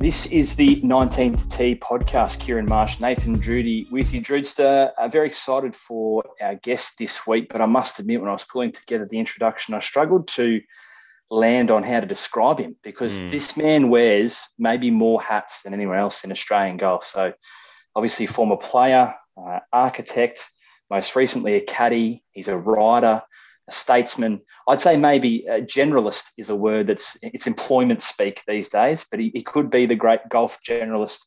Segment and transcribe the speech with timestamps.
[0.00, 2.40] This is the 19th Tee podcast.
[2.40, 4.22] Kieran Marsh, Nathan Drudy with you.
[4.22, 8.32] Drudster, uh, very excited for our guest this week, but I must admit, when I
[8.32, 10.62] was pulling together the introduction, I struggled to
[11.30, 13.30] land on how to describe him because mm.
[13.30, 17.04] this man wears maybe more hats than anyone else in Australian golf.
[17.04, 17.34] So,
[17.94, 20.50] obviously, former player, uh, architect,
[20.88, 22.24] most recently a caddy.
[22.30, 23.20] He's a rider,
[23.70, 24.40] statesman.
[24.68, 29.20] I'd say maybe a generalist is a word that's it's employment speak these days, but
[29.20, 31.20] he, he could be the great golf generalist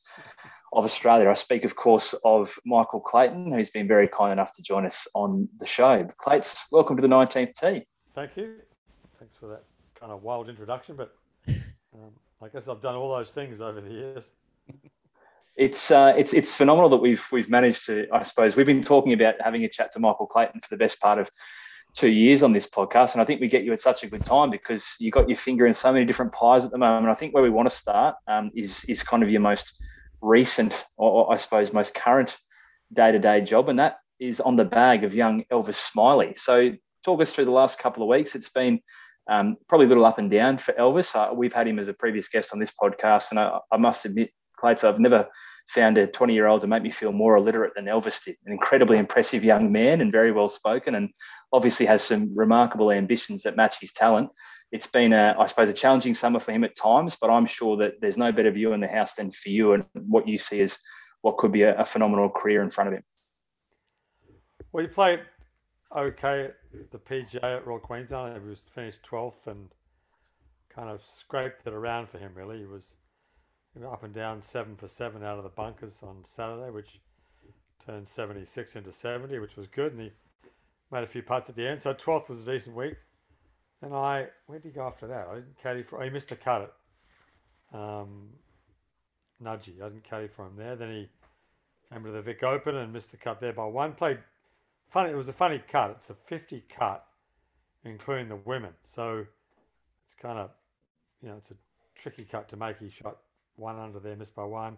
[0.73, 1.29] of Australia.
[1.29, 5.07] I speak, of course, of Michael Clayton, who's been very kind enough to join us
[5.13, 6.07] on the show.
[6.17, 7.83] Clayton, welcome to the 19th tee.
[8.13, 8.55] Thank you.
[9.19, 9.63] Thanks for that
[9.95, 11.15] kind of wild introduction, but
[11.47, 14.31] um, I guess I've done all those things over the years.
[15.55, 18.07] It's uh, it's it's phenomenal that we've we've managed to.
[18.11, 20.99] I suppose we've been talking about having a chat to Michael Clayton for the best
[20.99, 21.29] part of
[21.95, 24.23] two years on this podcast, and I think we get you at such a good
[24.23, 27.09] time because you got your finger in so many different pies at the moment.
[27.09, 29.73] I think where we want to start um, is is kind of your most
[30.21, 32.35] recent, or, or I suppose most current
[32.91, 36.37] day to day job, and that is on the bag of young Elvis Smylie.
[36.37, 36.71] So
[37.03, 38.35] talk us through the last couple of weeks.
[38.35, 38.79] It's been
[39.29, 41.15] um, probably a little up and down for Elvis.
[41.15, 44.05] Uh, we've had him as a previous guest on this podcast, and I, I must
[44.05, 45.27] admit, Clayton, I've never
[45.67, 48.35] found a 20 year old to make me feel more illiterate than Elvis did.
[48.45, 51.09] An incredibly impressive young man and very well spoken, and
[51.51, 54.29] obviously has some remarkable ambitions that match his talent.
[54.71, 57.77] It's been, a, I suppose, a challenging summer for him at times, but I'm sure
[57.77, 60.61] that there's no better view in the house than for you and what you see
[60.61, 60.77] as
[61.21, 63.03] what could be a, a phenomenal career in front of him.
[64.71, 65.21] Well, you played
[65.95, 68.41] okay at the PGA at Royal Queensland.
[68.41, 69.69] He was finished 12th and
[70.69, 72.59] kind of scraped it around for him, really.
[72.59, 72.83] He was
[73.81, 76.99] up and down seven for seven out of the bunkers on Saturday, which
[77.85, 79.93] turned 76 into 70, which was good.
[79.93, 80.11] And he
[80.91, 81.81] made a few putts at the end.
[81.81, 82.95] So 12th was a decent week.
[83.81, 85.27] And I, where did he go after that?
[85.29, 86.73] I didn't caddy for, he missed a cut
[87.73, 88.29] at um,
[89.43, 89.81] Nudgee.
[89.81, 90.75] I didn't caddy for him there.
[90.75, 91.09] Then he
[91.91, 93.93] came to the Vic Open and missed the cut there by one.
[93.93, 94.19] Played
[94.89, 95.11] funny.
[95.11, 95.97] It was a funny cut.
[95.97, 97.05] It's a 50 cut,
[97.83, 98.71] including the women.
[98.85, 99.25] So
[100.05, 100.51] it's kind of,
[101.21, 101.55] you know, it's a
[101.95, 102.79] tricky cut to make.
[102.79, 103.17] He shot
[103.55, 104.77] one under there, missed by one.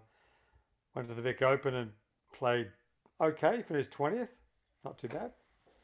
[0.94, 1.92] Went to the Vic Open and
[2.34, 2.70] played
[3.20, 3.64] okay.
[3.68, 4.30] Finished 20th.
[4.84, 5.32] Not too bad.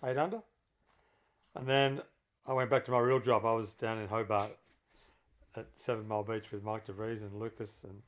[0.06, 0.42] Eight under.
[1.56, 2.02] And then
[2.48, 3.46] I went back to my real job.
[3.46, 4.52] I was down in Hobart
[5.56, 8.02] at Seven Mile Beach with Mike DeVries and Lucas and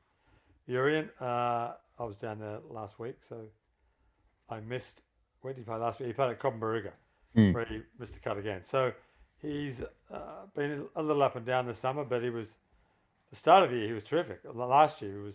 [0.68, 1.10] Urian.
[1.20, 3.42] Uh, I was down there last week, so
[4.50, 5.02] I missed
[5.44, 6.08] where did he play last week?
[6.08, 6.90] He played at Cobram
[7.36, 7.54] mm.
[7.54, 8.62] where he missed the cut again.
[8.66, 8.94] So
[9.42, 12.48] he's uh, been a little up and down this summer, but he was
[13.34, 14.42] the start of the year he was terrific.
[14.54, 15.34] Last year he was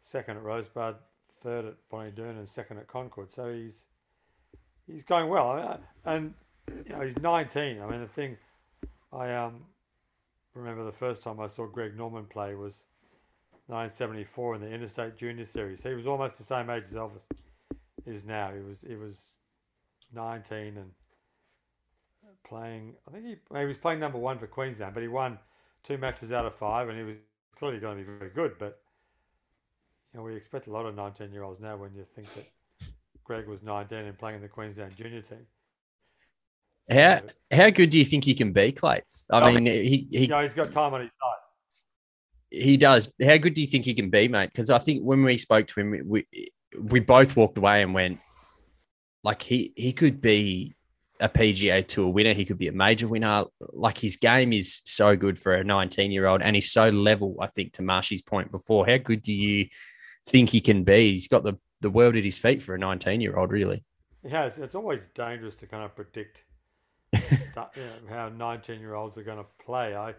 [0.00, 0.96] second at Rosebud,
[1.42, 3.34] third at Bonnie Doon, and second at Concord.
[3.34, 3.84] So he's
[4.90, 5.50] he's going well.
[5.50, 6.34] I mean,
[6.66, 7.82] and you know he's 19.
[7.82, 8.38] I mean the thing
[9.12, 9.64] I um
[10.54, 12.72] remember the first time I saw Greg Norman play was
[13.66, 15.82] 1974 in the Interstate Junior Series.
[15.82, 17.24] He was almost the same age as Elvis
[18.06, 18.50] is now.
[18.50, 19.16] He was he was
[20.14, 20.90] 19 and
[22.48, 22.94] playing.
[23.06, 25.38] I think he, he was playing number one for Queensland, but he won
[25.84, 27.16] two matches out of five, and he was
[27.56, 28.58] clearly going to be very good.
[28.58, 28.80] But
[30.12, 31.76] you know, we expect a lot of 19 year olds now.
[31.76, 32.46] When you think that
[33.22, 35.46] Greg was 19 and playing in the Queensland junior team.
[36.90, 39.26] How how good do you think he can be, Clates?
[39.30, 40.26] I oh, mean, he he.
[40.26, 42.62] Yeah, he's got time on his side.
[42.62, 43.10] He does.
[43.24, 44.50] How good do you think he can be, mate?
[44.52, 46.26] Because I think when we spoke to him, we
[46.78, 48.20] we both walked away and went,
[49.22, 50.74] like he he could be
[51.24, 52.34] a PGA Tour winner.
[52.34, 53.46] He could be a major winner.
[53.72, 57.36] Like his game is so good for a 19 year old, and he's so level.
[57.40, 59.68] I think to Marshy's point before, how good do you
[60.26, 61.12] think he can be?
[61.12, 63.84] He's got the the world at his feet for a 19 year old, really.
[64.22, 66.44] Yeah, it's, it's always dangerous to kind of predict
[67.12, 67.20] you
[67.56, 67.68] know,
[68.08, 69.96] how 19 year olds are going to play.
[69.96, 70.10] I.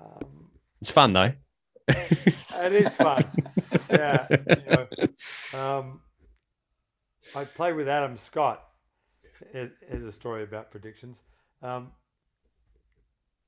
[0.00, 0.50] Um,
[0.80, 1.32] it's fun though.
[1.88, 3.24] it is fun.
[3.90, 4.26] yeah.
[4.30, 6.00] You know, um,
[7.34, 8.67] I played with Adam Scott.
[9.52, 11.22] Here's a story about predictions.
[11.62, 11.92] Um,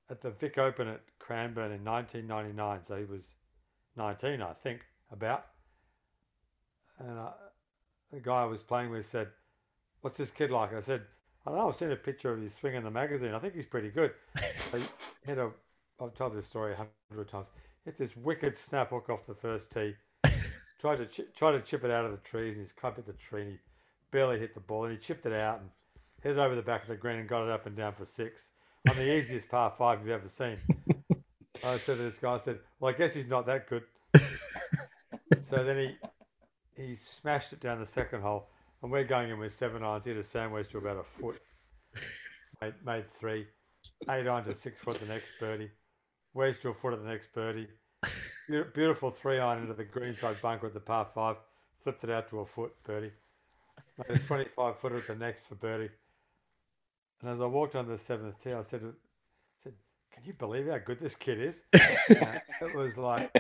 [0.09, 3.23] at the Vic Open at Cranbourne in 1999, so he was
[3.97, 4.81] 19, I think,
[5.13, 5.47] about.
[6.99, 7.31] And uh,
[8.13, 9.29] the guy I was playing with said,
[10.01, 11.03] "What's this kid like?" I said,
[11.47, 11.69] "I don't know.
[11.69, 13.35] I've seen a picture of his swing in the magazine.
[13.35, 14.13] I think he's pretty good."
[14.71, 14.85] so he
[15.25, 15.51] had a.
[16.01, 17.47] I've told this story a hundred times
[17.85, 19.95] hit this wicked snap hook off the first tee,
[20.81, 22.57] tried to try to chip it out of the trees.
[22.57, 23.43] And he's clubbed at the tree.
[23.43, 23.59] And he
[24.11, 25.71] barely hit the ball, and he chipped it out and
[26.23, 28.05] hit it over the back of the green and got it up and down for
[28.05, 28.51] six
[28.89, 30.57] on the easiest par five you've ever seen.
[31.65, 33.83] I said to this guy, I said, "Well, I guess he's not that good."
[35.49, 38.49] so then he he smashed it down the second hole,
[38.83, 40.05] and we're going in with seven irons.
[40.05, 41.41] He had a sandwich to about a foot.
[42.63, 43.47] Made, made three,
[44.11, 45.71] eight iron to six foot the next birdie,
[46.35, 47.69] wedge to a foot at the next birdie.
[48.75, 51.37] Beautiful three iron into the greenside bunker at the par five,
[51.83, 53.13] flipped it out to a foot birdie.
[54.09, 55.91] Made a 25 footer at the next for birdie.
[57.21, 58.83] And as I walked on the seventh tee, I said,
[59.63, 59.75] said
[60.13, 61.63] Can you believe how good this kid is?
[62.63, 63.33] It was like,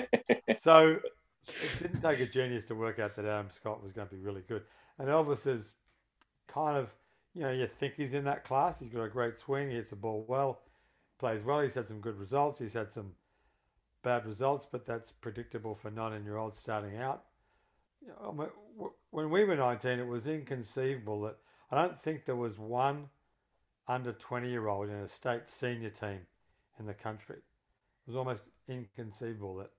[0.62, 0.96] so
[1.46, 4.20] it didn't take a genius to work out that Adam Scott was going to be
[4.20, 4.62] really good.
[4.98, 5.72] And Elvis is
[6.48, 6.88] kind of,
[7.34, 8.78] you know, you think he's in that class.
[8.78, 9.68] He's got a great swing.
[9.68, 10.60] He hits the ball well,
[11.18, 11.60] plays well.
[11.60, 12.60] He's had some good results.
[12.60, 13.12] He's had some
[14.02, 17.24] bad results, but that's predictable for 19 year olds starting out.
[18.02, 18.50] You know,
[19.10, 21.36] when we were 19, it was inconceivable that
[21.70, 23.08] I don't think there was one
[23.86, 26.20] under 20 year old in a state senior team
[26.78, 27.36] in the country.
[27.36, 29.70] It was almost inconceivable that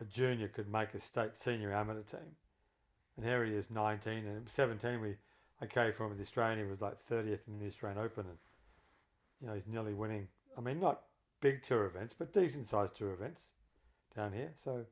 [0.00, 2.36] a junior could make a state senior amateur team.
[3.16, 5.16] And here he is 19 and 17 we
[5.60, 8.38] I carried with the Australian, he was like 30th in the Australian Open and
[9.40, 11.02] you know, he's nearly winning I mean not
[11.40, 13.42] big tour events, but decent sized tour events
[14.16, 14.52] down here.
[14.62, 14.84] So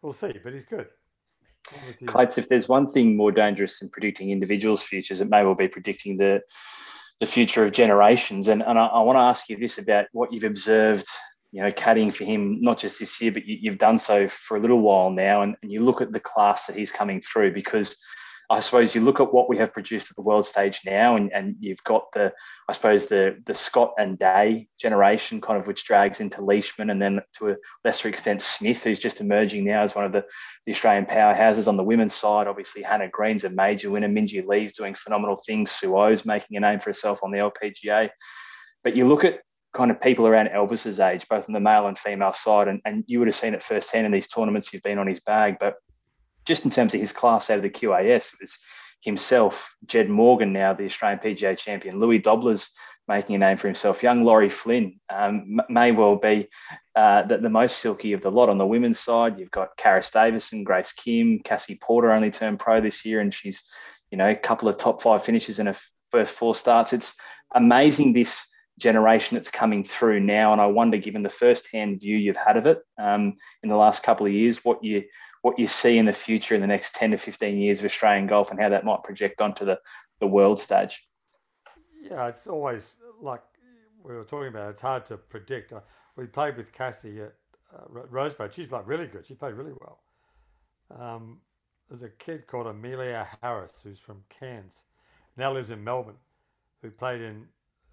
[0.00, 0.88] we'll see, but he's good.
[2.06, 5.68] Clates, if there's one thing more dangerous than predicting individuals' futures, it may well be
[5.68, 6.40] predicting the
[7.20, 8.48] the future of generations.
[8.48, 11.06] And, and I, I want to ask you this about what you've observed,
[11.50, 14.56] you know, caddying for him, not just this year, but you, you've done so for
[14.56, 15.42] a little while now.
[15.42, 17.96] And, and you look at the class that he's coming through because
[18.50, 21.30] I suppose you look at what we have produced at the world stage now, and,
[21.34, 22.32] and you've got the,
[22.66, 27.00] I suppose the the Scott and Day generation, kind of which drags into Leishman, and
[27.00, 30.24] then to a lesser extent Smith, who's just emerging now as one of the,
[30.64, 32.46] the Australian powerhouses on the women's side.
[32.46, 34.08] Obviously, Hannah Green's a major winner.
[34.08, 35.70] Minjee Lee's doing phenomenal things.
[35.70, 38.08] Su Oh's making a name for herself on the LPGA.
[38.82, 39.40] But you look at
[39.74, 43.04] kind of people around Elvis's age, both on the male and female side, and, and
[43.06, 44.72] you would have seen it firsthand in these tournaments.
[44.72, 45.74] You've been on his bag, but
[46.48, 48.58] just in terms of his class out of the QAS, it was
[49.02, 52.70] himself, Jed Morgan, now the Australian PGA champion, Louis Dobbelaar's
[53.06, 56.48] making a name for himself, young Laurie Flynn um, may well be
[56.96, 59.38] uh, the, the most silky of the lot on the women's side.
[59.38, 63.62] You've got Karis Davison, Grace Kim, Cassie Porter only turned pro this year, and she's,
[64.10, 65.76] you know, a couple of top five finishes in her
[66.10, 66.92] first four starts.
[66.92, 67.14] It's
[67.54, 68.44] amazing this
[68.78, 72.66] generation that's coming through now, and I wonder, given the first-hand view you've had of
[72.66, 75.04] it um, in the last couple of years, what you
[75.42, 78.26] what you see in the future in the next 10 to 15 years of Australian
[78.26, 79.78] golf and how that might project onto the,
[80.20, 81.06] the world stage.
[82.02, 83.42] Yeah, it's always like
[84.02, 84.70] we were talking about.
[84.70, 85.72] It's hard to predict.
[85.72, 85.80] Uh,
[86.16, 87.34] We played with Cassie at
[87.74, 88.52] uh, Rosebud.
[88.54, 89.26] She's like really good.
[89.26, 90.00] She played really well.
[90.98, 91.40] Um,
[91.88, 94.82] there's a kid called Amelia Harris who's from Cairns,
[95.36, 96.18] now lives in Melbourne,
[96.82, 97.46] who played in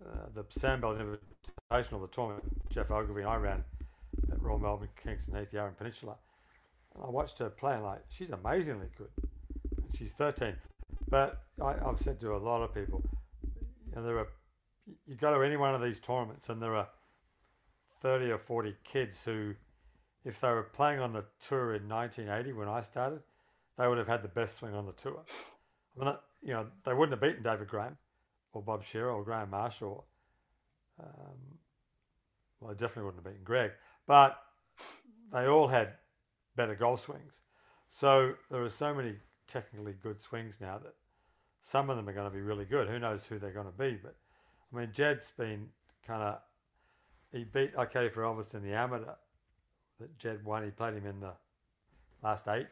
[0.05, 0.99] uh, the Sandbelt
[1.71, 3.63] Invitational, the tournament Geoff Ogilvy and I ran
[4.31, 6.15] at Royal Melbourne, Kingston Heath, Yarra Peninsula.
[7.03, 9.09] I watched her play and like she's amazingly good.
[9.17, 10.55] And she's 13.
[11.07, 13.03] But I, I've said to a lot of people,
[13.89, 14.27] you know, there are
[15.05, 16.89] you go to any one of these tournaments and there are
[18.01, 19.55] 30 or 40 kids who,
[20.23, 23.21] if they were playing on the tour in 1980 when I started,
[23.77, 25.23] they would have had the best swing on the tour.
[25.99, 27.97] I mean, you know, they wouldn't have beaten David Graham
[28.53, 30.03] or Bob Shearer or Graham Marsh or,
[31.01, 31.57] um,
[32.59, 33.71] well, they definitely wouldn't have beaten Greg,
[34.05, 34.39] but
[35.31, 35.93] they all had
[36.55, 37.41] better golf swings.
[37.89, 39.15] So there are so many
[39.47, 40.95] technically good swings now that
[41.61, 42.87] some of them are going to be really good.
[42.87, 43.97] Who knows who they're going to be?
[44.01, 44.15] But
[44.73, 45.69] I mean, Jed's been
[46.05, 46.39] kind of
[47.31, 49.15] he beat OK for Elvis in the amateur
[49.99, 50.63] that Jed won.
[50.63, 51.33] He played him in the
[52.23, 52.67] last eight.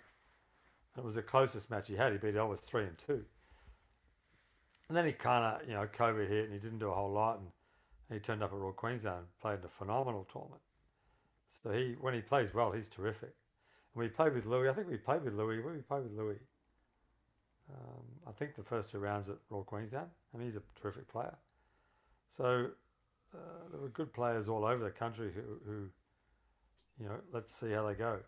[0.97, 2.11] It was the closest match he had.
[2.11, 3.25] He beat Elvis three and two.
[4.87, 7.11] And then he kind of, you know, COVID hit and he didn't do a whole
[7.11, 7.39] lot.
[7.39, 7.47] And
[8.11, 10.61] he turned up at Royal Queensland and played a phenomenal tournament.
[11.49, 13.33] So he, when he plays well, he's terrific.
[13.95, 14.69] We played with Louis.
[14.69, 15.59] I think we played with Louis.
[15.59, 16.39] Where we played with Louis?
[17.69, 20.09] Um, I think the first two rounds at Royal Queensland.
[20.33, 21.35] I mean, he's a terrific player.
[22.29, 22.67] So
[23.33, 25.89] uh, there were good players all over the country who, who,
[26.99, 28.19] you know, let's see how they go.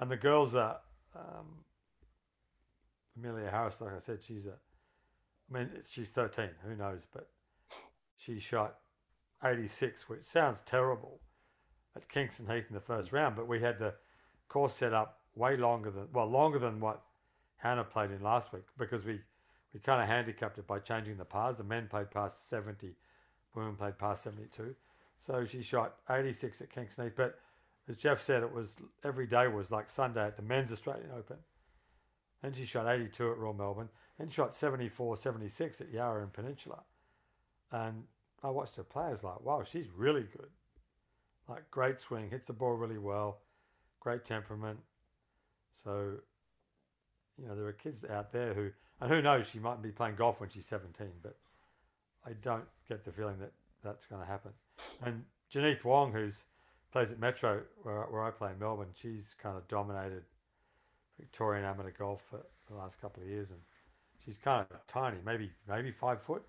[0.00, 0.80] And the girls are
[1.14, 1.64] um,
[3.16, 3.80] Amelia Harris.
[3.80, 4.54] Like I said, she's a.
[5.50, 6.50] I mean, she's thirteen.
[6.66, 7.06] Who knows?
[7.12, 7.28] But
[8.16, 8.78] she shot
[9.44, 11.20] eighty six, which sounds terrible,
[11.94, 13.36] at Kingston Heath in the first round.
[13.36, 13.94] But we had the
[14.52, 17.02] course set up way longer than well, longer than what
[17.56, 19.20] Hannah played in last week because we
[19.72, 21.56] we kind of handicapped it by changing the pars.
[21.56, 22.96] The men played past seventy,
[23.54, 24.74] women played past seventy two.
[25.18, 27.38] So she shot eighty six at Kingston Heath, but
[27.88, 31.38] as Geoff said, it was every day was like Sunday at the Men's Australian Open.
[32.44, 36.82] And she shot 82 at Royal Melbourne and shot 74, 76 at Yarra and Peninsula.
[37.70, 38.04] And
[38.42, 39.04] I watched her play.
[39.04, 40.48] I was like, wow, she's really good.
[41.48, 43.38] Like great swing, hits the ball really well,
[44.02, 44.80] great temperament.
[45.84, 46.14] So,
[47.38, 50.16] you know, there are kids out there who, and who knows, she might be playing
[50.16, 51.36] golf when she's 17, but
[52.26, 54.50] I don't get the feeling that that's going to happen.
[55.04, 56.44] And Jeneath Wong, who's
[56.90, 60.24] plays at Metro, where, where I play in Melbourne, she's kind of dominated
[61.18, 63.60] Victorian amateur golf for the last couple of years, and
[64.24, 66.42] she's kind of tiny, maybe maybe five foot,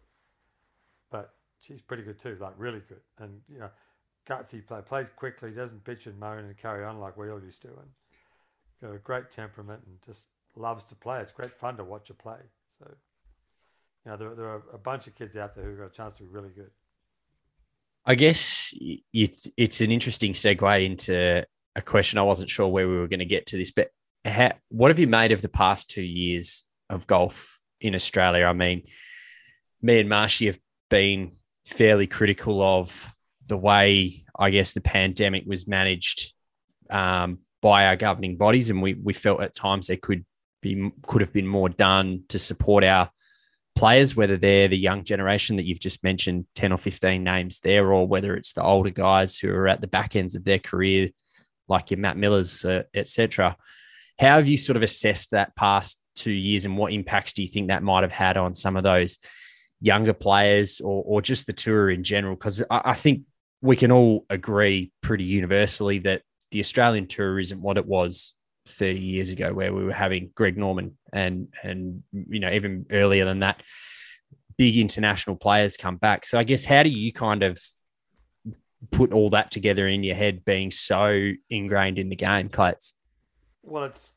[1.12, 3.70] but she's pretty good too, like really good, and you know,
[4.28, 7.62] gutsy play, plays quickly, doesn't bitch and moan and carry on like we all used
[7.64, 7.90] to, and
[8.82, 11.20] got a great temperament and just loves to play.
[11.20, 12.40] It's great fun to watch her play.
[12.80, 12.88] So,
[14.06, 16.18] you know, there, there are a bunch of kids out there who got a chance
[16.18, 16.72] to be really good.
[18.06, 18.74] I guess
[19.14, 22.20] it's it's an interesting segue into a question.
[22.20, 23.90] I wasn't sure where we were going to get to this, but
[24.26, 28.46] how, what have you made of the past two years of golf in Australia?
[28.46, 28.84] I mean,
[29.82, 31.34] me and Marshy have been
[31.66, 33.13] fairly critical of
[33.48, 36.34] the way I guess the pandemic was managed
[36.90, 40.26] um, by our governing bodies, and we we felt at times there could
[40.62, 43.10] be could have been more done to support our
[43.76, 47.92] players, whether they're the young generation that you've just mentioned, 10 or 15 names there,
[47.92, 51.10] or whether it's the older guys who are at the back ends of their career,
[51.68, 53.56] like your Matt Millars, uh, etc.
[54.20, 57.48] How have you sort of assessed that past two years and what impacts do you
[57.48, 59.18] think that might have had on some of those
[59.82, 62.36] younger players or, or just the tour in general?
[62.36, 63.24] Because I, I think
[63.64, 68.36] we can all agree pretty universally that the Australian tour isn't what it was
[68.68, 73.26] 30 years ago where we were having Greg Norman and and you know even earlier
[73.26, 73.64] than that
[74.58, 76.26] big international players come back.
[76.26, 77.60] So I guess how do you kind of
[78.92, 82.94] put all that together in your head being so ingrained in the game Clates?
[83.64, 84.12] Well it's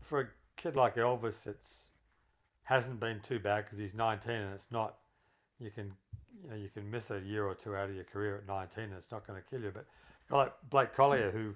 [0.00, 1.90] for a kid like Elvis it's
[2.62, 4.96] hasn't been too bad because he's 19 and it's not
[5.60, 5.92] you can
[6.44, 8.84] you know you can miss a year or two out of your career at 19
[8.84, 9.86] and it's not going to kill you but
[10.30, 11.54] like Blake Collyer who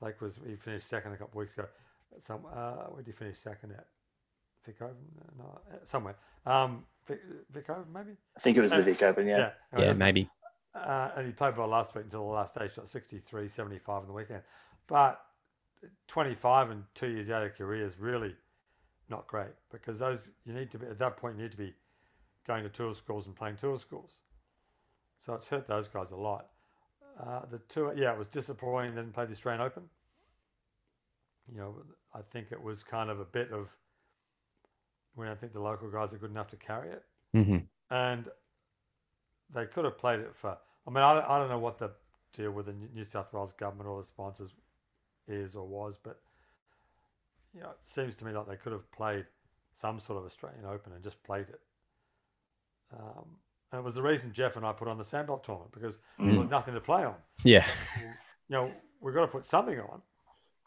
[0.00, 1.66] Blake was he finished second a couple of weeks ago.
[2.18, 3.86] Some uh, where did he finish second at?
[4.66, 4.96] Vic Open?
[5.38, 6.16] No, somewhere.
[6.44, 7.20] Um, Vic,
[7.50, 8.16] Vic Open maybe.
[8.36, 9.26] I think it was the Vic Open.
[9.26, 9.50] Yeah.
[9.72, 10.28] Yeah, yeah maybe.
[10.74, 14.08] Uh, and he played well last week until the last stage, shot 63, 75 in
[14.08, 14.42] the weekend.
[14.86, 15.20] But
[16.08, 18.34] 25 and two years out of career is really
[19.08, 21.74] not great because those you need to be at that point you need to be
[22.46, 24.16] going to tour schools and playing tour schools.
[25.18, 26.48] So it's hurt those guys a lot.
[27.20, 28.94] Uh, the tour, yeah, it was disappointing.
[28.94, 29.84] They didn't play the Australian Open.
[31.52, 31.74] You know,
[32.14, 33.68] I think it was kind of a bit of
[35.14, 37.58] when I think the local guys are good enough to carry it, mm-hmm.
[37.90, 38.24] and
[39.52, 40.56] they could have played it for.
[40.86, 41.90] I mean, I, I don't know what the
[42.32, 44.54] deal with the New South Wales government or the sponsors
[45.28, 46.20] is or was, but
[47.54, 49.26] you know, it seems to me like they could have played
[49.74, 51.60] some sort of Australian Open and just played it.
[52.92, 53.24] Um,
[53.70, 56.30] and it was the reason Geoff and I put on the Sandbelt tournament because mm.
[56.30, 57.14] there was nothing to play on.
[57.42, 57.66] Yeah.
[58.48, 58.70] You know,
[59.00, 60.02] we've got to put something on.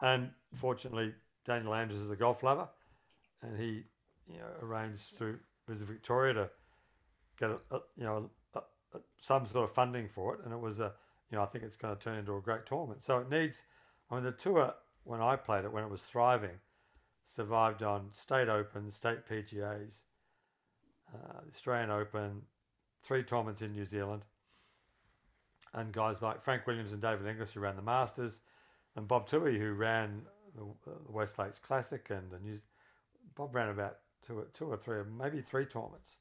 [0.02, 1.12] And fortunately,
[1.44, 2.68] Daniel Andrews is a golf lover
[3.42, 3.84] and he,
[4.28, 6.50] you know, arranged through Visit Victoria to
[7.38, 8.60] get, a, a you know, a,
[9.20, 10.40] some sort of funding for it.
[10.44, 10.92] And it was a,
[11.30, 13.04] you know, I think it's going to turn into a great tournament.
[13.04, 13.62] So it needs,
[14.10, 16.58] I mean, the tour, when I played it, when it was thriving,
[17.24, 20.00] survived on state opens, state PGAs,
[21.14, 22.42] uh, Australian Open,
[23.02, 24.22] three tournaments in New Zealand,
[25.72, 28.40] and guys like Frank Williams and David Inglis who ran the Masters,
[28.96, 30.22] and Bob Toohey who ran
[30.56, 32.58] the, the West Lakes Classic, and the New
[33.34, 36.20] Bob ran about two, two or three, maybe three tournaments.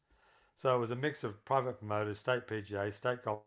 [0.56, 3.42] So it was a mix of private promoters, state PGA, state golf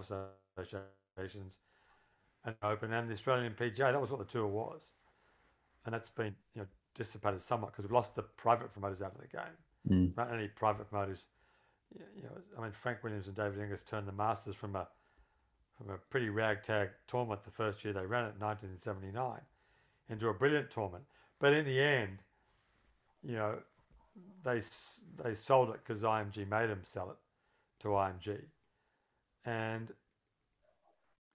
[0.00, 1.58] associations,
[2.44, 3.92] and Open, and the Australian PGA.
[3.92, 4.92] That was what the tour was,
[5.84, 9.20] and that's been you know dissipated somewhat because we've lost the private promoters out of
[9.20, 9.63] the game.
[9.88, 10.16] Mm.
[10.16, 11.26] Not any private promoters
[12.16, 14.88] you know, I mean, Frank Williams and David Inglis turned the Masters from a
[15.76, 19.40] from a pretty ragtag tournament the first year they ran it in 1979
[20.08, 21.02] into a brilliant tournament.
[21.40, 22.18] But in the end,
[23.22, 23.58] you know,
[24.44, 24.62] they
[25.22, 27.16] they sold it because IMG made them sell it
[27.80, 28.42] to IMG,
[29.44, 29.92] and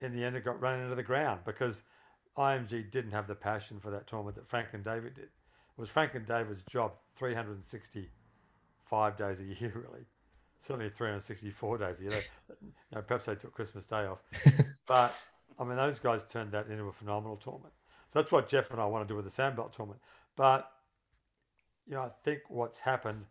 [0.01, 1.82] in the end, it got run into the ground because
[2.38, 5.25] IMG didn't have the passion for that tournament that Frank and David did.
[5.25, 6.94] It was Frank and David's job
[8.89, 10.05] 365 days a year, really,
[10.60, 12.22] certainly 364 days a year.
[12.48, 14.19] They, you know, perhaps they took Christmas Day off.
[14.88, 15.13] but,
[15.58, 17.74] I mean, those guys turned that into a phenomenal tournament.
[18.10, 20.01] So that's what Geoff and I want to do with the Sandbelt tournament.
[20.36, 20.72] But,
[21.86, 23.25] you know, I think what's happened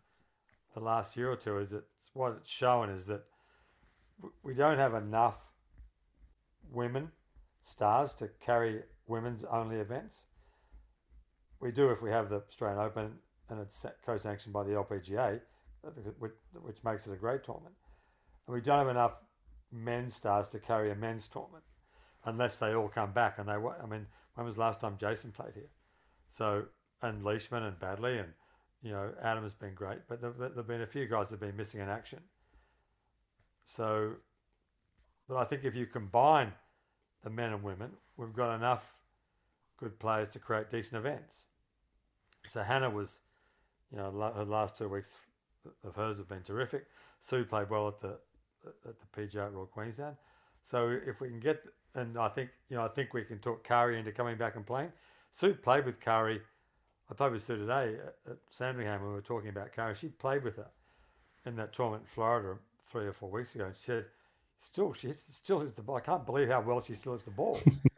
[0.73, 3.23] the last year or two is that what it's showing is that
[4.43, 5.53] we don't have enough
[6.71, 7.11] women
[7.61, 10.25] stars to carry women's only events.
[11.59, 13.11] We do if we have the Australian Open
[13.49, 15.41] and it's co-sanctioned by the LPGA,
[15.85, 15.89] uh,
[16.19, 17.75] which, which makes it a great tournament.
[18.47, 19.19] And we don't have enough
[19.71, 21.63] men's stars to carry a men's tournament
[22.25, 23.37] unless they all come back.
[23.37, 25.69] And they, I mean, when was the last time Jason played here?
[26.29, 26.65] So,
[27.01, 28.33] and Leishman and Baddeley and,
[28.81, 31.39] you know, Adam has been great, but there, there have been a few guys that
[31.39, 32.19] have been missing in action.
[33.65, 34.13] So,
[35.27, 36.53] but I think if you combine
[37.23, 38.97] the men and women, we've got enough
[39.77, 41.43] good players to create decent events.
[42.47, 43.19] So Hannah was,
[43.91, 45.15] you know, her last two weeks
[45.83, 46.85] of hers have been terrific.
[47.19, 48.19] Su played well at the
[48.85, 50.15] at the PGA at Royal Queensland.
[50.63, 51.63] So if we can get,
[51.95, 54.65] and I think you know, I think we can talk Karrie into coming back and
[54.65, 54.91] playing.
[55.31, 56.41] Su played with Karrie.
[57.09, 57.95] I played with Su today
[58.27, 59.95] at, Sandringham when we were talking about Karrie.
[59.95, 60.69] She played with her
[61.45, 63.65] in that tournament in Florida three or four weeks ago.
[63.65, 64.05] And she said,
[64.57, 65.97] still, she still hits the ball.
[65.97, 67.59] I can't believe how well she still hits the ball.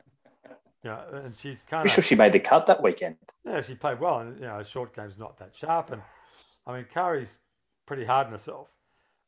[0.84, 1.92] yeah, and she's kind of.
[1.92, 3.18] sure she made the cut that weekend.
[3.46, 5.92] Yeah, she played well, and you know, short game's not that sharp.
[5.92, 6.02] And
[6.66, 7.38] I mean, Karrie's
[7.86, 8.70] pretty hard on herself,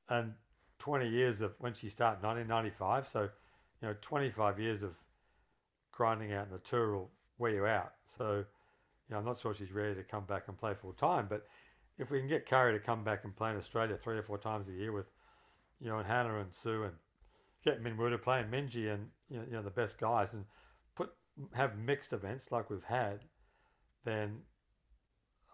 [0.10, 0.34] and
[0.80, 3.08] 20 years of when she started 1995.
[3.08, 3.22] So,
[3.82, 4.98] you know, 25 years of
[5.92, 7.94] grinding out in the tour will wear you out.
[8.06, 11.28] So, you know, I'm not sure she's ready to come back and play full time.
[11.30, 11.46] But
[11.98, 14.38] if we can get Kari to come back and play in Australia three or four
[14.38, 15.06] times a year with,
[15.80, 16.94] you know, and Hannah and Su and
[17.64, 20.34] get Min Woo to play and Minjee and you know, you know the best guys
[20.34, 20.46] and
[21.54, 23.22] have mixed events like we've had,
[24.06, 24.42] then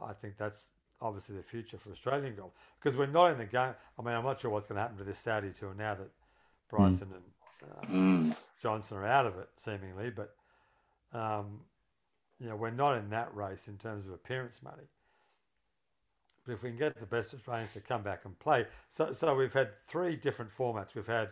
[0.01, 0.67] I think that's
[1.01, 3.73] obviously the future for Australian golf because we're not in the game.
[3.97, 6.09] I mean, I'm not sure what's going to happen to this Saudi tour now that
[6.69, 7.15] Bryson mm.
[7.15, 7.23] and.
[8.61, 10.11] Johnson are out of it, seemingly.
[10.11, 10.35] But
[11.13, 11.61] um,
[12.39, 14.89] you know, we're not in that race in terms of appearance money.
[16.45, 19.35] But if we can get the best Australians to come back and play, so so
[19.35, 20.95] we've had three different formats.
[20.95, 21.29] We've had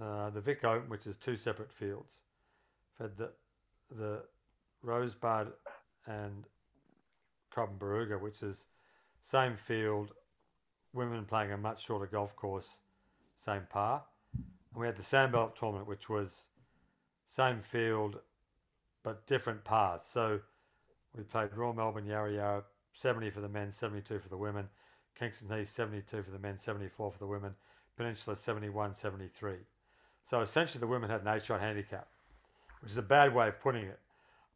[0.00, 2.22] uh, the Vic Open, which is two separate fields.
[3.00, 3.30] Had the
[3.90, 4.22] the
[4.82, 5.52] Rosebud
[6.06, 6.44] and
[7.54, 8.66] Cobram Barooga, which is
[9.22, 10.12] same field,
[10.92, 12.78] women playing a much shorter golf course,
[13.36, 14.04] same par.
[14.32, 16.44] And we had the Sandbelt tournament, which was
[17.28, 18.20] same field,
[19.02, 20.02] but different pars.
[20.10, 20.40] So
[21.16, 24.68] we played Royal Melbourne, Yarra Yarra, 70 for the men, 72 for the women.
[25.18, 27.54] Kingston Heath, 72 for the men, 74 for the women.
[27.96, 29.54] Peninsula, 71, 73.
[30.22, 32.08] So essentially, the women had an eight shot handicap,
[32.86, 33.98] which is a bad way of putting it.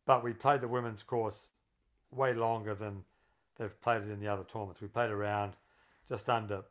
[0.07, 1.49] But we played the women's course
[2.13, 3.03] way longer than
[3.59, 4.81] they've played it in the other tournaments.
[4.81, 5.55] We played around
[6.09, 6.63] just under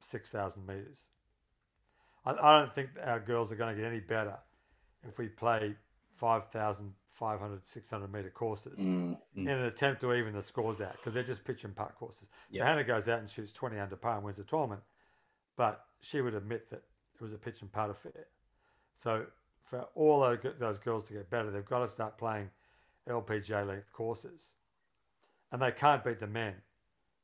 [0.00, 0.98] 6,000 metres.
[2.26, 4.38] I, I don't think our girls are going to get any better
[5.06, 5.76] if we play
[6.16, 9.16] 5,500, 600 metre courses mm, mm.
[9.36, 12.26] in an attempt to even the scores out because they're just pitch and putt courses.
[12.52, 14.80] So Hannah goes out and shoots 20 under par and wins the tournament,
[15.56, 16.82] but she would admit that
[17.14, 18.26] it was a pitch and putt affair.
[18.96, 19.26] So
[19.70, 20.20] for all
[20.58, 22.50] those girls to get better, they've got to start playing
[23.08, 24.54] LPGA length courses
[25.52, 26.54] and they can't beat the men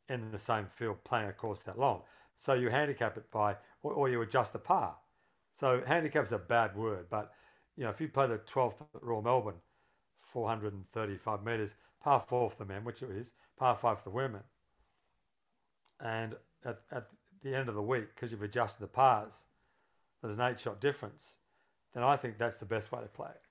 [0.09, 2.03] in the same field playing a course that long.
[2.37, 4.97] So you handicap it by, or, or you adjust the par.
[5.51, 7.33] So handicap's a bad word, but
[7.77, 9.61] you know if you play the 12th at Royal Melbourne,
[10.21, 14.43] 435 metres, par four for the men, which it is, par five for the women,
[15.99, 17.09] and at, at
[17.43, 19.45] the end of the week, because you've adjusted the pars,
[20.23, 21.39] there's an eight shot difference,
[21.97, 23.43] then I think that's the best way to play it.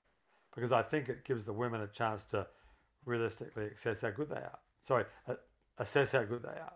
[0.54, 2.46] Because I think it gives the women a chance to
[3.04, 5.04] realistically assess how good they are sorry,
[5.78, 6.74] assess how good they are.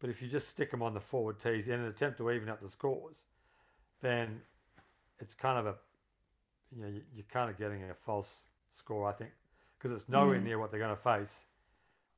[0.00, 2.48] But if you just stick them on the forward tees in an attempt to even
[2.48, 3.24] up the scores,
[4.00, 4.42] then
[5.18, 5.74] it's kind of a,
[6.74, 9.30] you know, you're kind of getting a false score, I think,
[9.78, 10.44] because it's nowhere mm.
[10.44, 11.46] near what they're going to face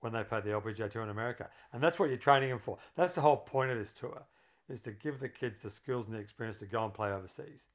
[0.01, 1.49] when they play the LPGA Tour in America.
[1.73, 2.79] And that's what you're training them for.
[2.97, 4.25] That's the whole point of this tour,
[4.69, 7.67] is to give the kids the skills and the experience to go and play overseas.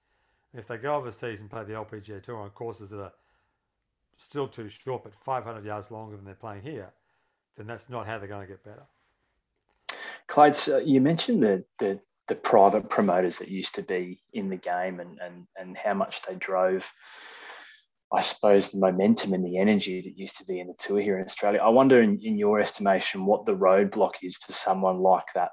[0.53, 3.13] If they go overseas and play the LPGA Tour on courses that are
[4.17, 6.91] still too short, but 500 yards longer than they're playing here,
[7.57, 8.83] then that's not how they're going to get better.
[10.27, 14.55] Clyde, uh, you mentioned the, the the private promoters that used to be in the
[14.55, 16.89] game and and and how much they drove.
[18.11, 21.17] I suppose the momentum and the energy that used to be in the tour here
[21.17, 21.59] in Australia.
[21.61, 25.49] I wonder, in, in your estimation, what the roadblock is to someone like that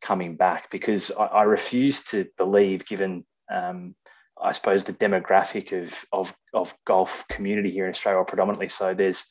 [0.00, 3.94] coming back, because I, I refuse to believe, given um,
[4.40, 8.94] I suppose the demographic of, of of golf community here in Australia, or predominantly so,
[8.94, 9.24] there's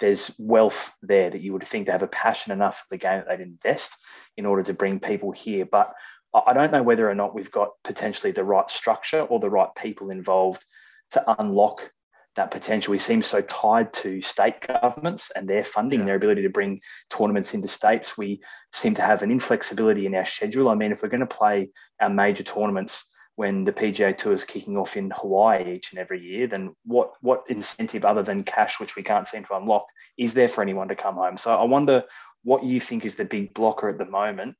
[0.00, 3.18] there's wealth there that you would think they have a passion enough for the game
[3.18, 3.96] that they'd invest
[4.36, 5.64] in order to bring people here.
[5.64, 5.92] But
[6.34, 9.68] I don't know whether or not we've got potentially the right structure or the right
[9.76, 10.64] people involved
[11.12, 11.92] to unlock
[12.34, 12.90] that potential.
[12.90, 16.06] We seem so tied to state governments and their funding, yeah.
[16.06, 18.18] their ability to bring tournaments into states.
[18.18, 18.40] We
[18.72, 20.68] seem to have an inflexibility in our schedule.
[20.68, 23.04] I mean, if we're going to play our major tournaments
[23.36, 27.12] when the PGA Tour is kicking off in Hawaii each and every year, then what
[27.20, 27.54] what hmm.
[27.54, 30.96] incentive other than cash, which we can't seem to unlock, is there for anyone to
[30.96, 31.36] come home?
[31.36, 32.04] So I wonder
[32.42, 34.56] what you think is the big blocker at the moment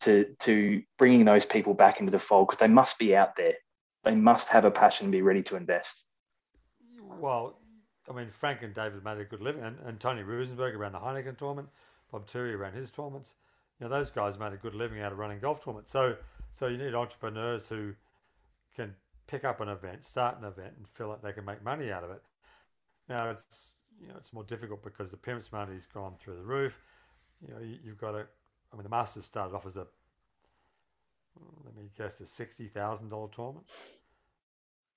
[0.00, 3.54] to to bringing those people back into the fold because they must be out there.
[4.04, 6.04] They must have a passion and be ready to invest.
[7.20, 7.58] Well,
[8.08, 10.98] I mean, Frank and David made a good living, and, and Tony Roosenburg around the
[10.98, 11.68] Heineken tournament,
[12.12, 13.34] Bob Turi around his tournaments.
[13.80, 15.92] You know, those guys made a good living out of running golf tournaments.
[15.92, 16.16] So,
[16.52, 17.94] so you need entrepreneurs who
[18.78, 18.94] can
[19.26, 22.04] pick up an event, start an event, and feel like they can make money out
[22.04, 22.22] of it.
[23.08, 26.80] Now, it's you know it's more difficult because the appearance money's gone through the roof.
[27.46, 28.26] You know, you, have got to.
[28.72, 29.86] I mean, the Masters started off as a
[31.64, 33.66] let me guess a sixty thousand dollar tournament.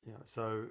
[0.05, 0.65] You know, so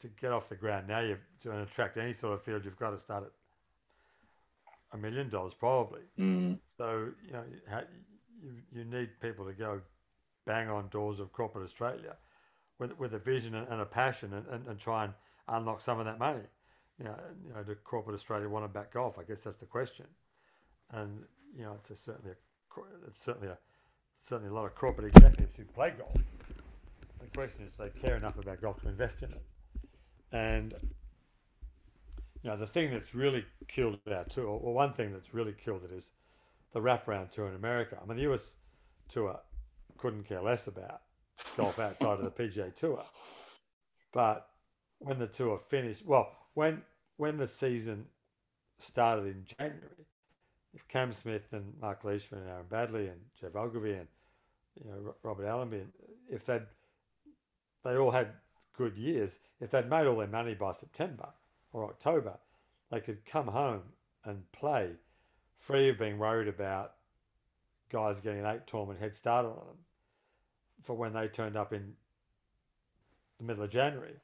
[0.00, 2.90] to get off the ground now, you're to attract any sort of field, you've got
[2.90, 3.30] to start at
[4.92, 6.00] a million dollars probably.
[6.18, 6.58] Mm.
[6.76, 7.42] So you know
[8.42, 9.80] you, you need people to go
[10.48, 12.16] bang on doors of corporate Australia
[12.78, 15.12] with with a vision and, a passion and, and, and, try and
[15.46, 16.46] unlock some of that money.
[16.98, 17.14] You know,
[17.46, 19.18] you know, do corporate Australia want to back golf?
[19.18, 20.06] I guess that's the question.
[20.90, 23.58] And you know, it's a, certainly a it's certainly a
[24.16, 26.16] certainly a lot of corporate executives who play golf.
[27.20, 29.42] The question is, they care enough about golf to invest in it?
[30.32, 30.74] And
[32.42, 35.82] you know, the thing that's really killed our tour, or one thing that's really killed
[35.84, 36.12] it is
[36.72, 37.98] the wraparound tour in America.
[38.02, 38.54] I mean, the US
[39.08, 39.40] tour
[39.98, 41.02] couldn't care less about
[41.56, 43.04] golf outside of the PGA Tour,
[44.12, 44.48] but
[44.98, 46.82] when the tour finished, well, when
[47.16, 48.06] when the season
[48.78, 50.06] started in January,
[50.74, 54.08] if Cam Smith and Mark Leishman and Aaron Baddeley and Geoff Ogilvy and
[54.76, 55.84] you know Robert Allenby,
[56.30, 56.66] if they'd
[57.84, 58.32] they all had
[58.76, 61.28] good years, if they'd made all their money by September
[61.72, 62.38] or October,
[62.90, 63.82] they could come home
[64.24, 64.92] and play.
[65.58, 66.94] Free of being worried about
[67.90, 69.76] guys getting an eight tournament head start on them
[70.82, 71.94] for when they turned up in
[73.38, 74.16] the middle of January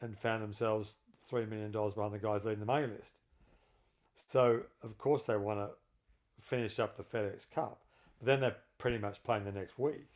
[0.00, 0.96] and found themselves
[1.30, 3.16] $3 million behind the guys leading the main list.
[4.14, 5.70] So, of course, they want to
[6.40, 7.82] finish up the FedEx Cup,
[8.18, 10.08] but then they're pretty much playing the next week,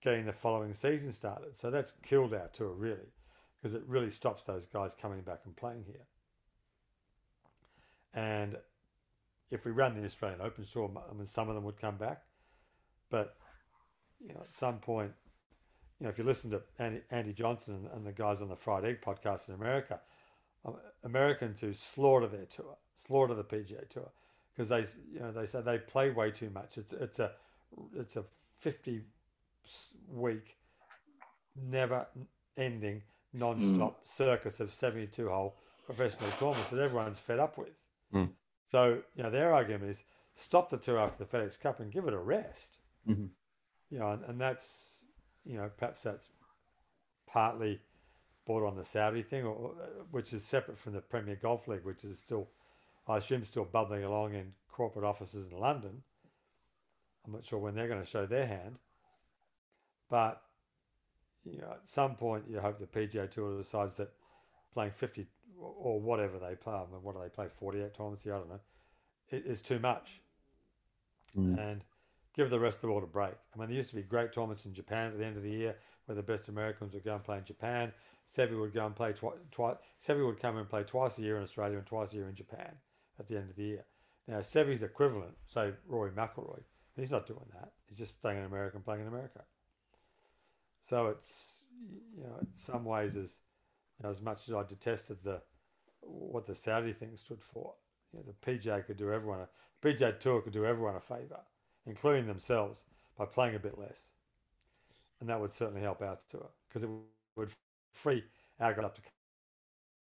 [0.00, 1.58] getting the following season started.
[1.58, 3.12] So that's killed our tour, really,
[3.60, 6.06] because it really stops those guys coming back and playing here.
[8.12, 8.56] And
[9.50, 12.22] if we ran the Australian Open, sure, I mean, some of them would come back,
[13.10, 13.36] but
[14.20, 15.12] you know, at some point,
[16.00, 18.56] you know, if you listen to Andy, Andy Johnson and, and, the guys on the
[18.56, 20.00] Fried Egg podcast in America,
[20.64, 24.10] um, Americans who slaughter their tour, slaughter the PGA Tour,
[24.54, 26.76] because they, you know, they say they play way too much.
[26.76, 27.32] It's it's a
[27.94, 28.24] it's a
[28.58, 29.02] fifty
[30.08, 30.56] week,
[31.56, 32.06] never
[32.56, 33.02] ending,
[33.32, 34.08] non-stop mm.
[34.08, 37.78] circus of seventy-two hole professional tournaments that everyone's fed up with.
[38.12, 38.30] Mm.
[38.70, 42.06] So you know, their argument is stop the tour after the FedEx Cup and give
[42.06, 42.76] it a rest.
[43.08, 43.26] Mm-hmm
[43.90, 45.04] you know, and, and that's,
[45.44, 46.30] you know, perhaps that's
[47.26, 47.80] partly
[48.46, 49.74] bought on the Saudi thing, or,
[50.10, 52.48] which is separate from the Premier Golf League, which is still,
[53.06, 56.02] I assume, still bubbling along in corporate offices in London.
[57.26, 58.76] I'm not sure when they're going to show their hand,
[60.08, 60.42] but
[61.44, 64.10] you know, at some point you hope the PGA Tour decides that
[64.74, 65.26] playing 50
[65.58, 68.34] or whatever they play, I mean, what do they play 48 times here?
[68.34, 68.60] I don't know.
[69.28, 70.20] It is too much,
[71.36, 71.58] mm.
[71.58, 71.82] and
[72.36, 73.34] give the rest of the world a break.
[73.54, 75.50] I mean, there used to be great tournaments in Japan at the end of the
[75.50, 77.92] year where the best Americans would go and play in Japan.
[78.28, 79.36] Seve would go and play twice.
[79.50, 82.28] Twi- Seve would come and play twice a year in Australia and twice a year
[82.28, 82.72] in Japan
[83.18, 83.84] at the end of the year.
[84.28, 86.62] Now, Seve's equivalent, say Rory McIlroy,
[86.96, 87.72] he's not doing that.
[87.88, 89.44] He's just staying in America and playing in America.
[90.82, 91.60] So it's,
[92.16, 93.38] you know, in some ways, as,
[93.98, 95.42] you know, as much as I detested the
[96.00, 97.74] what the Saudi thing stood for,
[98.12, 99.48] you know, the PGA could do everyone, a,
[99.80, 101.40] the PGA Tour could do everyone a favour
[101.86, 102.84] including themselves,
[103.18, 104.10] by playing a bit less.
[105.20, 106.90] And that would certainly help our tour because it
[107.36, 107.50] would
[107.92, 108.22] free
[108.60, 109.00] our guys up to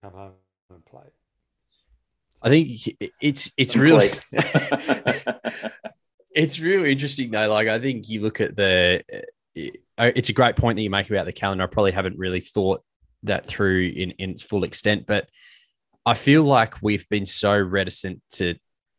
[0.03, 0.31] come home
[0.69, 1.05] and play.
[2.41, 2.69] I think
[3.19, 4.11] it's it's really
[6.31, 7.49] it's really interesting though.
[7.49, 9.03] Like I think you look at the
[9.97, 11.63] uh, it's a great point that you make about the calendar.
[11.63, 12.83] I probably haven't really thought
[13.23, 15.27] that through in, in its full extent, but
[16.05, 18.55] I feel like we've been so reticent to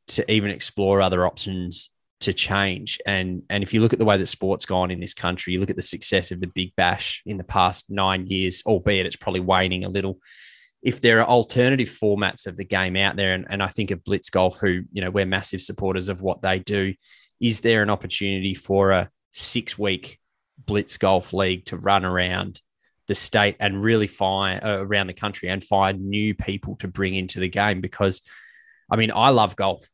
[0.09, 2.98] to even explore other options to change.
[3.07, 5.61] And and if you look at the way that sport's gone in this country, you
[5.61, 9.16] look at the success of the Big Bash in the past nine years, albeit it's
[9.16, 10.18] probably waning a little.
[10.83, 14.04] If there are alternative formats of the game out there, and, and I think of
[14.04, 16.94] Blitz Golf, who you know we're massive supporters of what they do,
[17.40, 20.18] is there an opportunity for a six week
[20.64, 22.61] Blitz Golf League to run around
[23.07, 27.14] the state and really find uh, around the country and find new people to bring
[27.14, 27.81] into the game?
[27.81, 28.22] Because
[28.90, 29.87] I mean, I love golf.